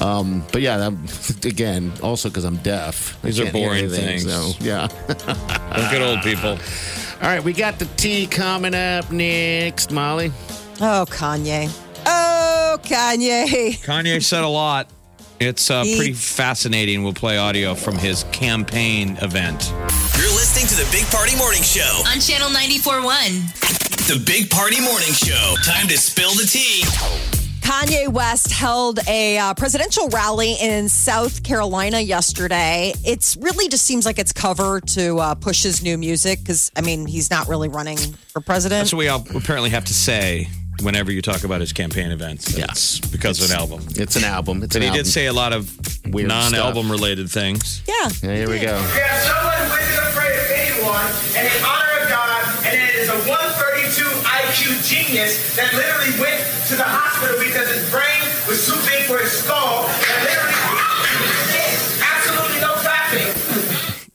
[0.01, 1.05] Um, but yeah, I'm,
[1.45, 3.19] again, also because I'm deaf.
[3.23, 4.31] I These are can't hear boring anything, things.
[4.59, 4.89] So, yeah.
[5.09, 6.51] Look at old people.
[7.23, 10.33] All right, we got the tea coming up next, Molly.
[10.83, 11.71] Oh, Kanye.
[12.07, 13.83] Oh, Kanye.
[13.85, 14.91] Kanye said a lot.
[15.39, 17.03] It's uh, pretty fascinating.
[17.03, 19.71] We'll play audio from his campaign event.
[20.17, 22.03] You're listening to the Big Party Morning Show.
[22.09, 24.09] On Channel 94.1.
[24.09, 25.55] The Big Party Morning Show.
[25.63, 26.83] Time to spill the tea.
[27.61, 32.95] Kanye West held a uh, presidential rally in South Carolina yesterday.
[33.05, 36.81] It's really just seems like it's cover to uh, push his new music because, I
[36.81, 38.81] mean, he's not really running for president.
[38.81, 40.49] That's what we all apparently have to say
[40.83, 42.47] whenever you talk about his campaign events.
[42.53, 42.67] that Yeah.
[42.71, 43.83] It's because of an album.
[43.97, 44.63] It's an album.
[44.63, 45.05] It's But an he album.
[45.05, 45.71] did say a lot of
[46.07, 46.91] Weird non-album stuff.
[46.91, 47.83] related things.
[47.87, 48.09] yeah.
[48.23, 48.75] Yeah, here we go.
[48.77, 52.95] We have someone who isn't afraid of anyone and in honor of God, and it
[52.97, 58.67] is a 132 IQ genius that literally went to the hospital because his brain was
[58.67, 59.87] too big for his skull.
[59.89, 60.55] And literally,
[62.15, 63.29] absolutely no clapping.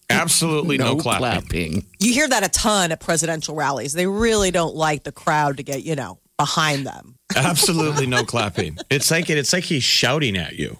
[0.10, 1.86] Absolutely no, clapping.
[2.00, 3.94] You hear that a ton at presidential rallies.
[3.94, 7.16] They really don't like the crowd to get, you know, behind them.
[7.36, 8.78] Absolutely no clapping.
[8.90, 10.78] It's like it's like he's shouting at you.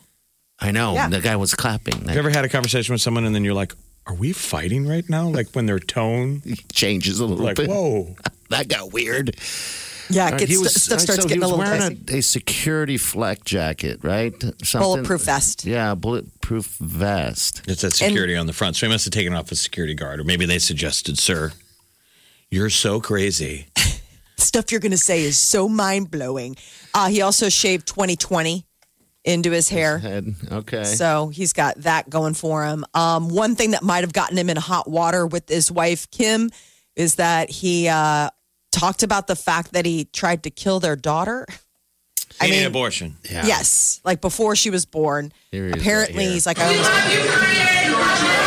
[0.60, 0.94] I know.
[0.94, 1.10] Yeah.
[1.10, 2.00] The guy was clapping.
[2.04, 3.74] Have you ever had a conversation with someone and then you're like,
[4.06, 6.42] "Are we fighting right now?" Like when their tone,
[6.72, 7.70] changes a little like, bit.
[7.70, 8.16] "Whoa."
[8.50, 9.38] That got weird.
[10.10, 11.80] Yeah, All it right, gets, he was, stuff starts so getting he a was little
[11.80, 14.34] wearing a, a security flak jacket, right?
[14.62, 15.64] Something- Bulletproof vest.
[15.64, 17.62] Yeah, bulletproof vest.
[17.70, 20.20] It said security on the front, so he must have taken off his security guard,
[20.20, 21.54] or maybe they suggested, "Sir,
[22.50, 23.68] you're so crazy."
[24.42, 26.56] Stuff you're going to say is so mind blowing.
[26.94, 28.66] Uh, he also shaved 2020
[29.24, 30.00] into his hair.
[30.00, 30.34] Head.
[30.52, 30.84] Okay.
[30.84, 32.84] So he's got that going for him.
[32.94, 36.50] Um, one thing that might have gotten him in hot water with his wife, Kim,
[36.96, 38.30] is that he uh,
[38.72, 41.46] talked about the fact that he tried to kill their daughter.
[42.40, 43.18] I mean, abortion.
[43.30, 43.46] yeah.
[43.46, 45.32] yes, like before she was born.
[45.52, 48.41] Here he is Apparently, right he's like, I almost.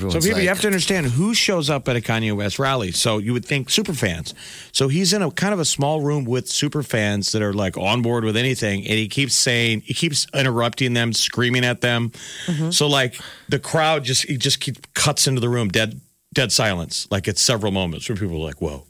[0.00, 2.92] So Everyone's people, you have to understand who shows up at a Kanye West rally.
[2.92, 4.34] So you would think super fans.
[4.72, 7.76] So he's in a kind of a small room with super fans that are like
[7.76, 12.10] on board with anything, and he keeps saying, he keeps interrupting them, screaming at them.
[12.46, 12.70] Mm-hmm.
[12.70, 16.00] So like the crowd just he just keep, cuts into the room, dead
[16.34, 17.08] dead silence.
[17.10, 18.84] Like it's several moments where people are like, "Whoa."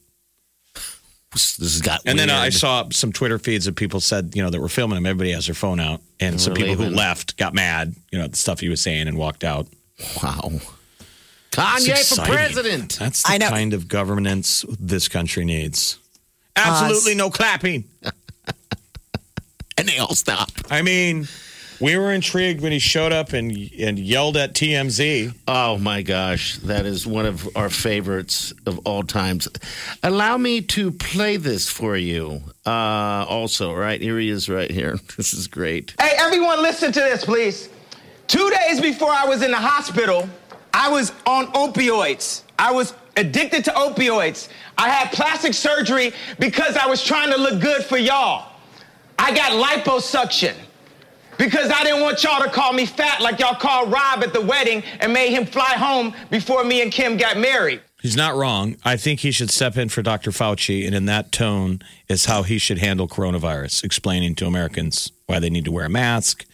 [1.32, 4.42] this has got And then uh, I saw some Twitter feeds of people said, you
[4.42, 5.06] know, that were filming him.
[5.06, 8.24] Everybody has their phone out, and some we're people who left got mad, you know,
[8.24, 9.66] at the stuff he was saying and walked out.
[10.22, 10.52] Wow.
[11.50, 12.98] Kanye for president.
[12.98, 13.48] That's the I know.
[13.48, 15.98] kind of governance this country needs.
[16.56, 17.84] Absolutely no clapping.
[19.78, 20.48] And they all stop.
[20.70, 21.28] I mean,
[21.80, 25.34] we were intrigued when he showed up and and yelled at TMZ.
[25.46, 29.48] Oh my gosh, that is one of our favorites of all times.
[30.02, 32.40] Allow me to play this for you.
[32.64, 34.98] Uh, also, right here he is, right here.
[35.18, 35.92] This is great.
[36.00, 37.68] Hey, everyone, listen to this, please.
[38.28, 40.28] Two days before I was in the hospital,
[40.76, 42.42] I was on opioids.
[42.58, 44.50] I was addicted to opioids.
[44.76, 48.52] I had plastic surgery because I was trying to look good for y'all.
[49.18, 50.54] I got liposuction
[51.38, 54.42] because I didn't want y'all to call me fat like y'all called Rob at the
[54.42, 57.80] wedding and made him fly home before me and Kim got married.
[58.02, 58.76] He's not wrong.
[58.84, 60.30] I think he should step in for Dr.
[60.30, 65.38] Fauci, and in that tone is how he should handle coronavirus, explaining to Americans why
[65.38, 66.44] they need to wear a mask,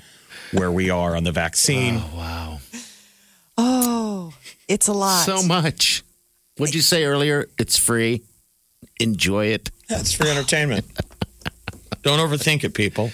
[0.52, 1.96] where we are on the vaccine.
[1.96, 2.51] Oh, wow.
[3.58, 4.32] Oh,
[4.68, 5.24] it's a lot.
[5.24, 6.02] So much.
[6.56, 7.48] What'd you say earlier?
[7.58, 8.22] It's free.
[9.00, 9.70] Enjoy it.
[9.88, 10.84] That's free entertainment.
[12.02, 13.10] Don't overthink it, people.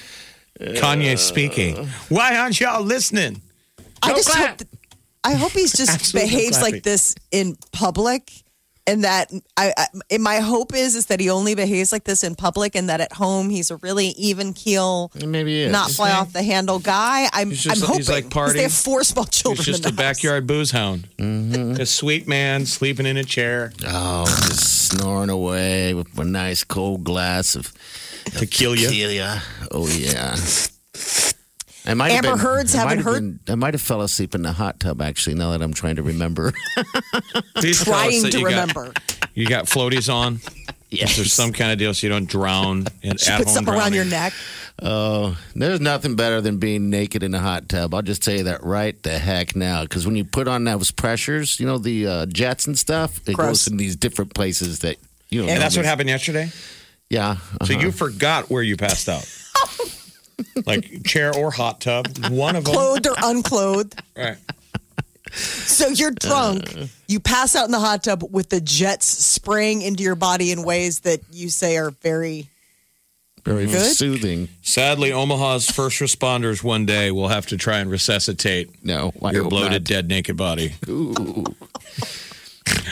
[0.60, 1.16] Kanye uh.
[1.16, 1.86] speaking.
[2.08, 3.40] Why aren't y'all listening?
[4.02, 4.48] I No just clap.
[4.48, 4.58] hope.
[4.58, 4.68] That,
[5.24, 6.74] I hope he's just Absolutely behaves clapping.
[6.74, 8.30] like this in public,
[8.88, 12.24] and that I, I and my hope is is that he only behaves like this
[12.24, 15.72] in public, and that at home he's a really even keel, Maybe he is.
[15.72, 17.28] not fly off the handle guy.
[17.32, 19.58] I'm He's just- I'm hoping he's like 'cause they have four small children.
[19.64, 19.96] He's just a the house.
[20.16, 21.08] backyard booze hound.
[21.18, 21.80] Mm-hmm.
[21.80, 23.72] A sweet man sleeping in a chair.
[23.86, 27.72] Oh, just snoring away with a nice cold glass of
[28.24, 28.76] Tequila.
[28.76, 29.42] tequila.
[29.70, 30.36] Oh yeah.
[31.88, 33.80] I might Amber have been, Heard's I haven't might have heard- been- I might have
[33.82, 35.00] fell asleep in the hot tub.
[35.00, 36.52] Actually, now that I'm trying to remember.
[37.54, 38.92] Please tell us Trying that to you got- remember.
[39.34, 40.40] you got floaties on.
[40.90, 41.16] yes.
[41.16, 43.72] There's some kind of deal so you don't drown in, She at put home something
[43.74, 43.94] around drowning.
[43.96, 44.32] your neck.
[44.80, 47.92] Oh, there's nothing better than being naked in a hot tub.
[47.94, 49.82] I'll just tell you that right the heck now.
[49.82, 53.34] Because when you put on those pressures, you know the uh, jets and stuff, it
[53.34, 53.48] Gross.
[53.48, 54.96] goes in these different places that
[55.30, 55.48] you know.
[55.48, 56.50] And that's what happened yesterday.
[57.10, 57.36] Yeah.
[57.64, 57.80] So uh-huh.
[57.80, 59.26] you forgot where you passed out.
[60.66, 62.74] Like chair or hot tub, one of them.
[62.74, 64.00] Clothed or unclothed.
[64.16, 64.36] Right.
[65.32, 66.74] So you're drunk.
[66.76, 66.86] Uh.
[67.06, 70.62] You pass out in the hot tub with the jets spraying into your body in
[70.62, 72.48] ways that you say are very.
[73.44, 73.94] very Good?
[73.94, 74.48] soothing.
[74.62, 79.42] Sadly, Omaha's first responders one day will have to try and resuscitate No, I your
[79.44, 79.84] hope bloated, not.
[79.84, 80.74] dead, naked body.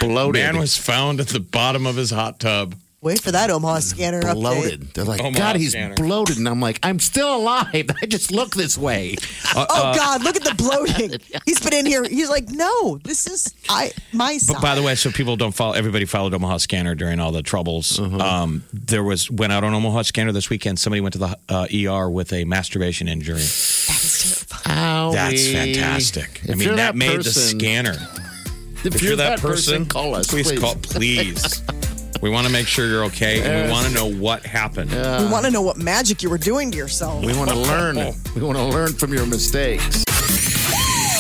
[0.01, 0.43] bloated.
[0.43, 2.75] Man was found at the bottom of his hot tub.
[3.07, 4.35] Wait for that Omaha scanner update.
[4.35, 4.81] bloated.
[4.93, 5.95] They're like, Omaha God, he's scanner.
[5.95, 7.87] bloated, and I'm like, I'm still alive.
[8.03, 9.15] I just look this way.
[9.55, 10.25] Uh, Oh God!
[10.25, 11.21] Look at the bloating.
[11.47, 12.03] He's been in here.
[12.03, 14.55] He's like, no, this is I my side.
[14.55, 17.43] But by the way, so people don't follow, everybody followed Omaha Scanner during all the
[17.43, 18.01] troubles.
[18.01, 18.19] Uh-huh.
[18.19, 20.79] Um, there was, went out on Omaha Scanner this weekend.
[20.81, 23.39] Somebody went to the uh, ER with a masturbation injury.
[23.39, 25.13] Owie.
[25.13, 26.41] That's fantastic.
[26.49, 27.95] I mean, you're that, made the scanner.
[28.85, 30.61] If, If you're that person, call us, please, please.
[30.61, 30.75] call.
[30.77, 31.63] Please,
[32.23, 34.91] we want to make sure you're okay, and we want to know what happened.
[34.91, 37.25] we want to know what magic you were doing to yourself.
[37.25, 37.97] We want to learn.
[38.35, 40.05] We want to learn from your mistakes.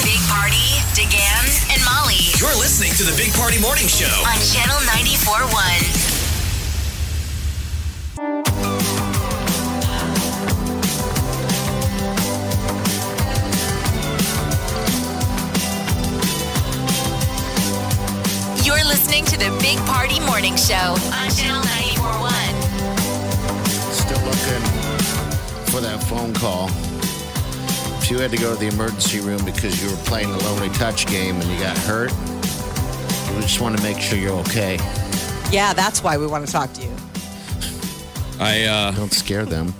[0.04, 4.06] Big Party, DeGan, and Molly You're listening to the Big Party Morning Show.
[4.26, 5.95] on Channel 94.1.
[18.66, 23.92] You're listening to the Big Party Morning Show on Channel 94.1.
[23.92, 24.60] Still looking
[25.70, 26.68] for that phone call.
[28.02, 30.68] If you had to go to the emergency room because you were playing the lonely
[30.70, 32.12] touch game and you got hurt,
[33.36, 34.78] we just want to make sure you're okay.
[35.52, 36.90] Yeah, that's why we want to talk to you.
[38.40, 39.74] I uh, Don't scare them.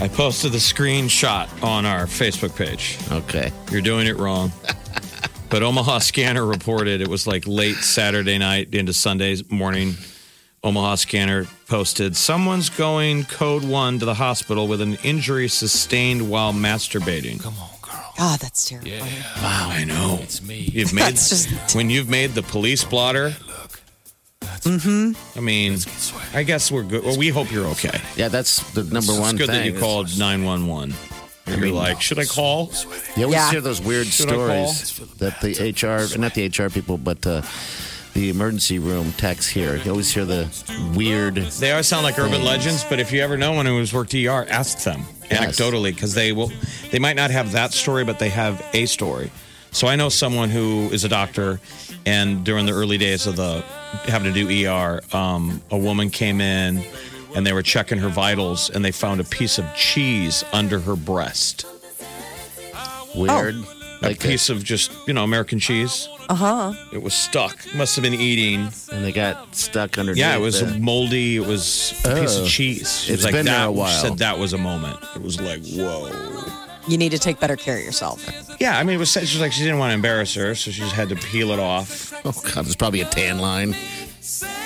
[0.00, 2.96] I posted the screenshot on our Facebook page.
[3.12, 3.52] Okay.
[3.70, 4.50] You're doing it wrong.
[5.48, 9.94] But Omaha Scanner reported it was like late Saturday night into Sunday morning.
[10.64, 16.52] Omaha Scanner posted someone's going code one to the hospital with an injury sustained while
[16.52, 17.40] masturbating.
[17.40, 17.68] Come on.
[17.80, 18.12] Girl.
[18.18, 18.90] God, that's terrible.
[18.90, 20.18] Wow, I know.
[20.22, 20.68] It's me.
[20.72, 23.26] You've made That's just- when you've made the police blotter.
[23.46, 23.80] Look.
[24.62, 25.38] Mm-hmm.
[25.38, 25.78] I mean,
[26.34, 27.04] I guess we're good.
[27.04, 28.00] Well, we hope you're okay.
[28.16, 29.64] Yeah, that's the number It's one good thing.
[29.64, 30.92] that you called nine one one.
[31.46, 32.72] You're like, should I call?
[33.16, 33.50] You always Yeah.
[33.52, 34.72] hear those weird Should I call?
[34.72, 37.42] stories that the HR, not the HR people, but uh,
[38.14, 39.76] the emergency room techs here.
[39.84, 40.48] You always hear the
[40.94, 41.36] weird.
[41.36, 44.46] They always sound like urban legends, but if you ever know anyone who's worked ER,
[44.50, 45.56] ask them Yes.
[45.56, 46.50] anecdotally because they will.
[46.90, 49.30] They might not have that story, but they have a story.
[49.70, 51.60] So I know someone who is a doctor,
[52.06, 53.62] and during the early days of the
[54.06, 56.82] having to do ER, um, a woman came in
[57.36, 60.96] and they were checking her vitals, and they found a piece of cheese under her
[60.96, 61.66] breast.
[63.14, 63.54] Weird.
[63.54, 63.66] A
[64.08, 66.08] Like a- piece of just you know American cheese.
[66.28, 66.72] Uh huh.
[66.92, 67.56] It was stuck.
[67.74, 68.68] Must have been eating.
[68.92, 70.18] And they got stuck underneath.
[70.20, 71.36] Yeah, it was the- moldy.
[71.36, 72.42] It was a piece Oh.
[72.42, 73.00] of cheese.
[73.02, 73.90] She It's was like, been there that, a while.
[74.02, 74.98] She said that was a moment.
[75.14, 76.10] It was like, whoa.
[76.88, 78.24] You need to take better care of yourself.
[78.60, 79.10] Yeah, I mean, it was.
[79.12, 81.50] She was like, she didn't want to embarrass her, so she just had to peel
[81.52, 82.12] it off.
[82.24, 83.74] Oh God, there's probably a tan line.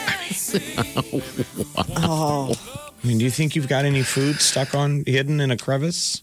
[1.96, 2.55] Oh.
[3.03, 6.22] I mean, do you think you've got any food stuck on hidden in a crevice?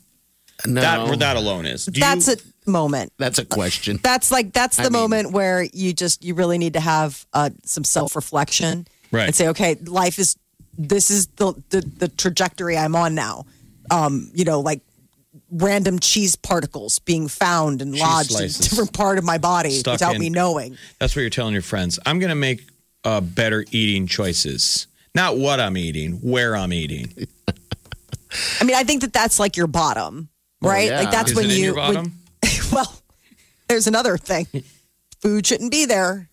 [0.66, 1.86] No, That where that alone is.
[1.86, 2.36] Do That's you,
[2.68, 3.14] a moment.
[3.18, 4.00] that's a question.
[4.04, 7.26] That's like that's the I mean- moment where you just you really need to have
[7.34, 9.28] uh, some self reflection Right.
[9.28, 10.36] and say, okay, life is
[10.78, 13.46] this is the, the the trajectory I'm on now.
[13.90, 14.82] Um, you know, like
[15.52, 18.60] random cheese particles being found and Cheese lodged slices.
[18.60, 20.78] in a different part of my body Stuck without in- me knowing.
[21.00, 22.00] That's what you're telling your friends.
[22.06, 22.68] I'm going to make
[23.04, 24.88] uh, better eating choices.
[25.16, 27.14] Not what I'm eating, where I'm eating.
[28.62, 30.30] I mean, I think that that's like your bottom,
[30.62, 30.90] right?
[30.90, 31.00] yeah.
[31.02, 32.14] Like that's Is when it in you your when- bottom?
[32.72, 33.02] well,
[33.68, 34.48] there's another thing.
[35.22, 36.30] Food shouldn't be there.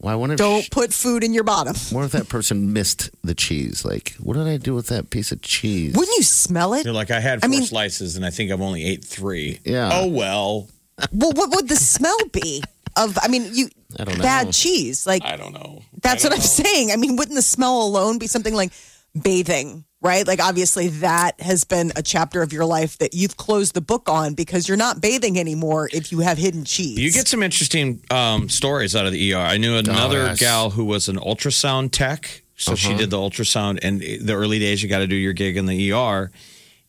[0.00, 0.34] Well, I wonder.
[0.34, 1.74] If Don't sh- put food in your bottom.
[1.90, 3.84] what if that person missed the cheese?
[3.84, 5.94] Like, what did I do with that piece of cheese?
[5.94, 6.84] Wouldn't you smell it?
[6.84, 9.60] You're like, I had I four mean- slices and I think I've only ate three.
[9.64, 9.90] Yeah.
[9.92, 10.68] Oh, well.
[11.12, 12.62] Well, what would the smell be
[12.96, 13.18] of?
[13.22, 13.68] I mean, you
[13.98, 14.22] I don't know.
[14.22, 15.06] bad cheese.
[15.06, 15.82] Like I don't know.
[16.02, 16.90] that's I what don't I'm saying.
[16.92, 18.72] I mean, wouldn't the smell alone be something like
[19.20, 19.84] bathing?
[20.00, 20.26] Right?
[20.26, 24.10] Like obviously that has been a chapter of your life that you've closed the book
[24.10, 26.98] on because you're not bathing anymore if you have hidden cheese.
[26.98, 29.38] You get some interesting um, stories out of the ER.
[29.38, 30.40] I knew another yes.
[30.40, 32.42] gal who was an ultrasound tech.
[32.56, 35.56] So she did the ultrasound, and the early days, you got to do your gig
[35.56, 36.30] in the ER.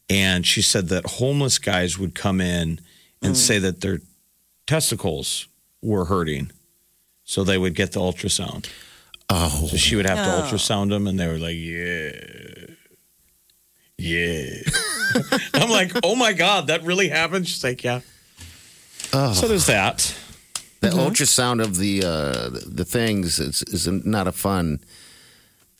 [0.10, 2.80] And she said that homeless guys would come in
[3.22, 4.02] and say that their
[4.68, 5.48] testicles
[5.86, 6.52] were hurting.
[7.24, 8.70] So they would get the ultrasound.
[9.30, 10.48] Oh, So she would have Oh.
[10.50, 12.12] to ultrasound them, and they were like, yeah.
[13.98, 14.50] Yeah.
[15.54, 17.48] I'm like, oh my God, that really happened?
[17.48, 18.02] She's like, yeah.
[19.12, 20.14] So there's that.
[20.82, 24.80] the ultrasound of the uh, the things is, is not a fun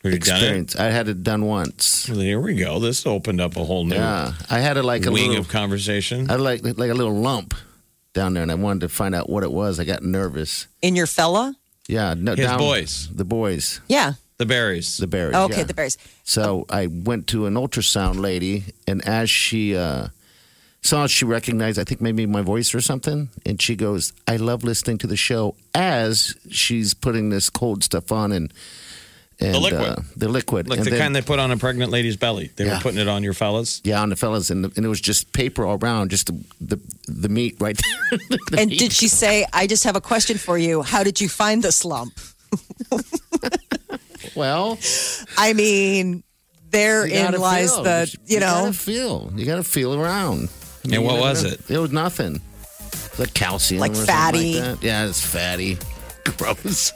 [0.02, 0.38] Have you done it?
[0.38, 0.76] experience.
[0.76, 2.08] I had it done once.
[2.08, 2.78] Well, Here we go.
[2.80, 5.48] This opened up a whole new Yeah, I had it like a wing little, of
[5.50, 6.30] conversation.
[6.30, 7.52] I had like like a little lump
[8.16, 9.78] down there, and I wanted to find out what it was.
[9.78, 10.66] I got nervous.
[10.82, 11.54] in your fella?
[11.86, 13.08] Yeah, no, His down- boys.
[13.14, 14.14] the boys, Yeah.
[14.38, 14.96] the berries.
[14.98, 15.36] the berries.
[15.36, 15.62] Okay, yeah.
[15.64, 15.96] the berries.
[16.24, 20.08] So I went to an ultrasound lady, and as she uh,
[20.82, 24.64] saw, she recognized, I think maybe my voice or something, and she goes, "I love
[24.64, 28.52] listening to the show." As she's putting this cold stuff on and
[29.38, 29.82] and The liquid.
[29.82, 32.50] uh, the liquid, like and the then- kind they put on a pregnant lady's belly.
[32.56, 33.80] They were putting it on your fellas.
[33.84, 36.80] yeah, on the fellas, and, and it was just paper all around, just the the,
[37.06, 38.18] the meat right there.
[38.50, 38.78] The And meat.
[38.78, 40.82] did she say, I just have a question for you.
[40.82, 42.18] How did you find this lump?
[44.34, 44.78] well,
[45.36, 46.22] I mean,
[46.70, 47.82] therein you gotta lies feel.
[47.82, 49.32] the, you know, gotta feel.
[49.36, 50.48] You got to feel around.
[50.88, 51.70] I And what you was never- it?
[51.70, 52.40] It was nothing.
[53.18, 54.60] Like calcium, Like or fatty.
[54.60, 54.82] Like that.
[54.86, 55.78] Yeah, it's fatty.
[56.36, 56.92] Gross.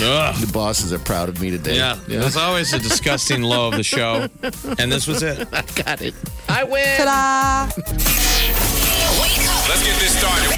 [0.00, 0.34] Ugh.
[0.36, 1.76] The bosses are proud of me today.
[1.76, 4.28] Yeah, there's always a disgusting low of the show,
[4.78, 5.46] and this was it.
[5.52, 6.14] I got it.
[6.48, 6.96] I win.
[6.96, 7.68] ta-da!
[9.68, 10.48] Let's get this started.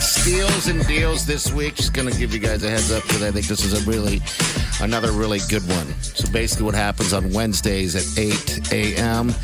[0.00, 1.74] All right, the steals and deals this week.
[1.74, 3.90] Just going to give you guys a heads up because I think this is a
[3.90, 4.20] really,
[4.80, 5.86] another really good one.
[6.00, 9.34] So basically, what happens on Wednesdays at 8 a.m.,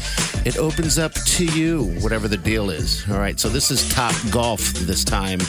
[0.47, 3.09] it opens up to you, whatever the deal is.
[3.11, 5.41] All right, so this is Top Golf this time.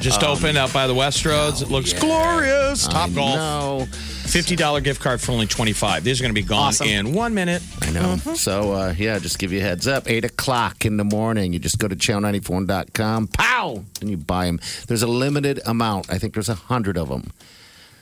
[0.00, 1.62] Just um, opened out by the West Roads.
[1.62, 2.86] It looks glorious.
[2.86, 3.36] Top I golf.
[3.36, 3.86] know.
[4.32, 6.04] Fifty dollar gift card for only twenty five.
[6.04, 6.86] These are going to be gone Awesome.
[6.86, 7.62] in one minute.
[7.82, 8.16] I know.
[8.16, 10.08] So, uh, yeah, just give you a heads up.
[10.08, 14.58] 8 o'clock in the morning, you just go to channel94.com, pow, and you buy them.
[14.88, 16.10] There's a limited amount.
[16.10, 17.30] I think there's a 100 of them.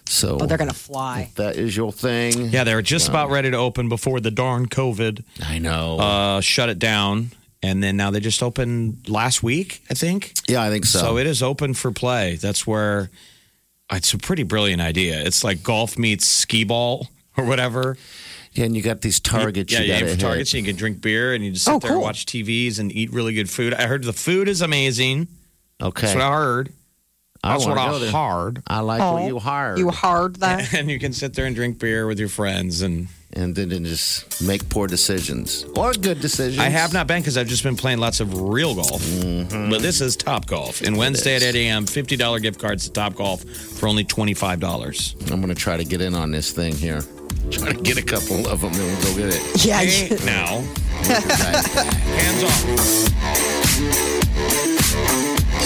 [0.07, 1.31] So, Oh, they're going to fly.
[1.37, 2.49] that is your thing.
[2.51, 5.99] Yeah, they were just about ready to open before the darn COVID I know.
[5.99, 7.31] uh, shut it down,
[7.63, 10.33] and then now they just opened last week, I think.
[10.49, 10.99] yeah, I think so.
[11.01, 12.37] So it is open for play.
[12.37, 13.11] That's where
[13.93, 15.21] it's a pretty brilliant idea.
[15.23, 17.97] It's like golf meets skee ball or whatever.
[18.53, 20.73] yeah, and you got these targets yeah, you you got aim for targets, and you
[20.73, 22.05] can drink beer, and you just oh, sit Oh, there and cool.
[22.05, 23.75] watch TVs and eat really good food.
[23.75, 25.29] I heard the food is amazing.
[25.83, 26.07] Okay.
[26.07, 26.73] That's what I heard.
[27.43, 28.13] I That's what wanna I go there.
[28.13, 28.63] heard.
[28.67, 29.79] I like what oh, you hard.
[29.79, 30.75] You hard that?
[30.75, 32.83] And you can sit there and drink beer with your friends.
[32.83, 36.59] And and then then just make poor decisions or good decisions.
[36.59, 39.01] I have not been because I've just been playing lots of real golf.
[39.03, 39.71] Mm-hmm.
[39.71, 40.81] But this is Top Golf.
[40.83, 45.31] And Wednesday at 8 a.m., $50 gift cards to Top Golf for only $25.
[45.31, 47.03] I'm going to try to get in on this thing here.
[47.51, 49.65] Try to get a couple of them, and we'll go get it.
[49.65, 50.61] Yeah, Hey, now,
[52.15, 52.65] hands off.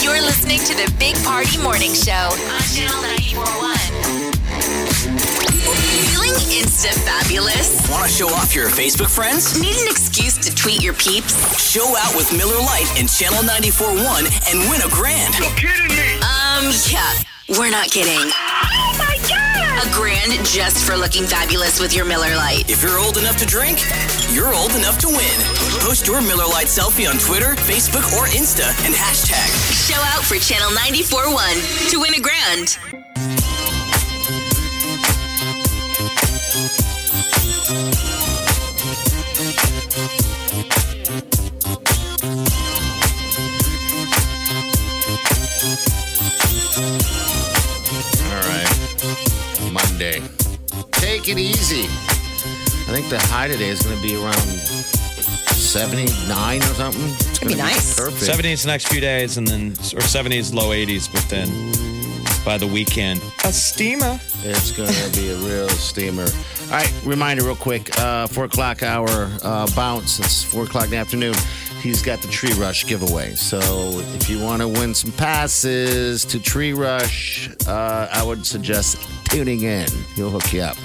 [0.03, 4.84] You're listening to the Big Party Morning Show on Channel 941.
[6.35, 7.89] Feeling insta fabulous?
[7.89, 9.55] Want to show off your Facebook friends?
[9.61, 11.31] Need an excuse to tweet your peeps?
[11.63, 14.03] Show out with Miller Lite and Channel 94.1
[14.51, 15.31] and win a grand.
[15.39, 16.19] You're kidding me.
[16.27, 17.23] Um, yeah,
[17.55, 18.19] we're not kidding.
[18.19, 19.87] Oh my god!
[19.87, 22.69] A grand just for looking fabulous with your Miller Lite.
[22.69, 23.79] If you're old enough to drink,
[24.35, 25.39] you're old enough to win.
[25.87, 29.47] Post your Miller Lite selfie on Twitter, Facebook, or Insta and hashtag.
[29.71, 32.79] Show out for Channel 94.1 to win a grand.
[51.25, 51.85] Take it easy.
[51.85, 57.03] I think the high today is going to be around 79 or something.
[57.03, 57.99] It's going to be gonna nice.
[57.99, 58.31] Perfect.
[58.31, 61.49] 70s the next few days, and then, or 70s, low 80s, but then
[62.45, 64.21] by the weekend, a steamer.
[64.43, 66.25] It's going to be a real steamer.
[66.25, 67.99] All right, reminder real quick.
[67.99, 70.19] Uh, four o'clock hour uh, bounce.
[70.19, 71.33] It's four o'clock in the afternoon.
[71.81, 73.35] He's got the Tree Rush giveaway.
[73.35, 73.61] So
[74.15, 78.99] if you want to win some passes to Tree Rush, uh, I would suggest
[79.31, 79.89] tuning in.
[80.15, 80.77] He'll hook you up.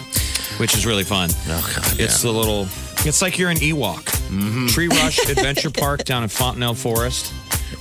[0.60, 1.30] Which is really fun.
[1.48, 2.68] Oh, God, It's the little,
[3.06, 4.04] it's like you're in Ewok.
[4.30, 4.68] Mm-hmm.
[4.68, 7.32] Tree Rush Adventure Park down in Fontenelle Forest,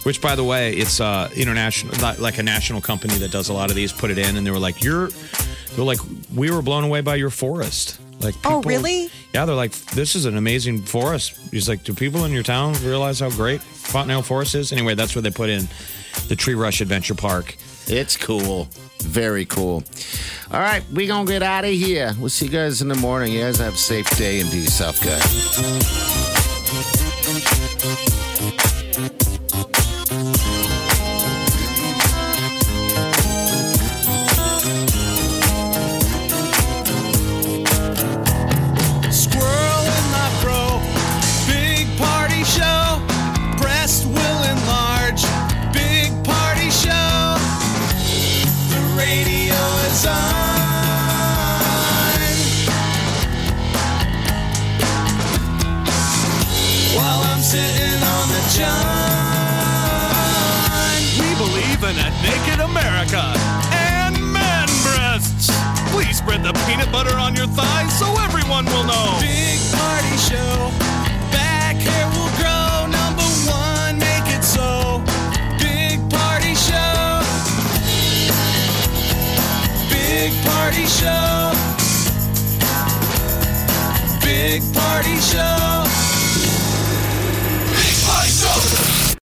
[0.05, 3.70] which, by the way, it's uh, international, like a national company that does a lot
[3.70, 3.93] of these.
[3.93, 5.09] Put it in, and they were like, "You're,"
[5.74, 5.99] they're like,
[6.35, 9.11] "We were blown away by your forest." Like, Oh, people- really?
[9.35, 12.74] Yeah, they're like, "This is an amazing forest." He's like, "Do people in your town
[12.85, 15.68] realize how great Fontenelle Forest is?" Anyway, that's where they put in
[16.29, 17.57] the Tree Rush Adventure Park.
[17.89, 18.68] It's cool.
[19.01, 19.82] Very cool.
[20.51, 22.12] All right, we going to get out of here.
[22.18, 23.32] We'll see you guys in the morning.
[23.32, 26.28] You guys have a safe day and do yourself good.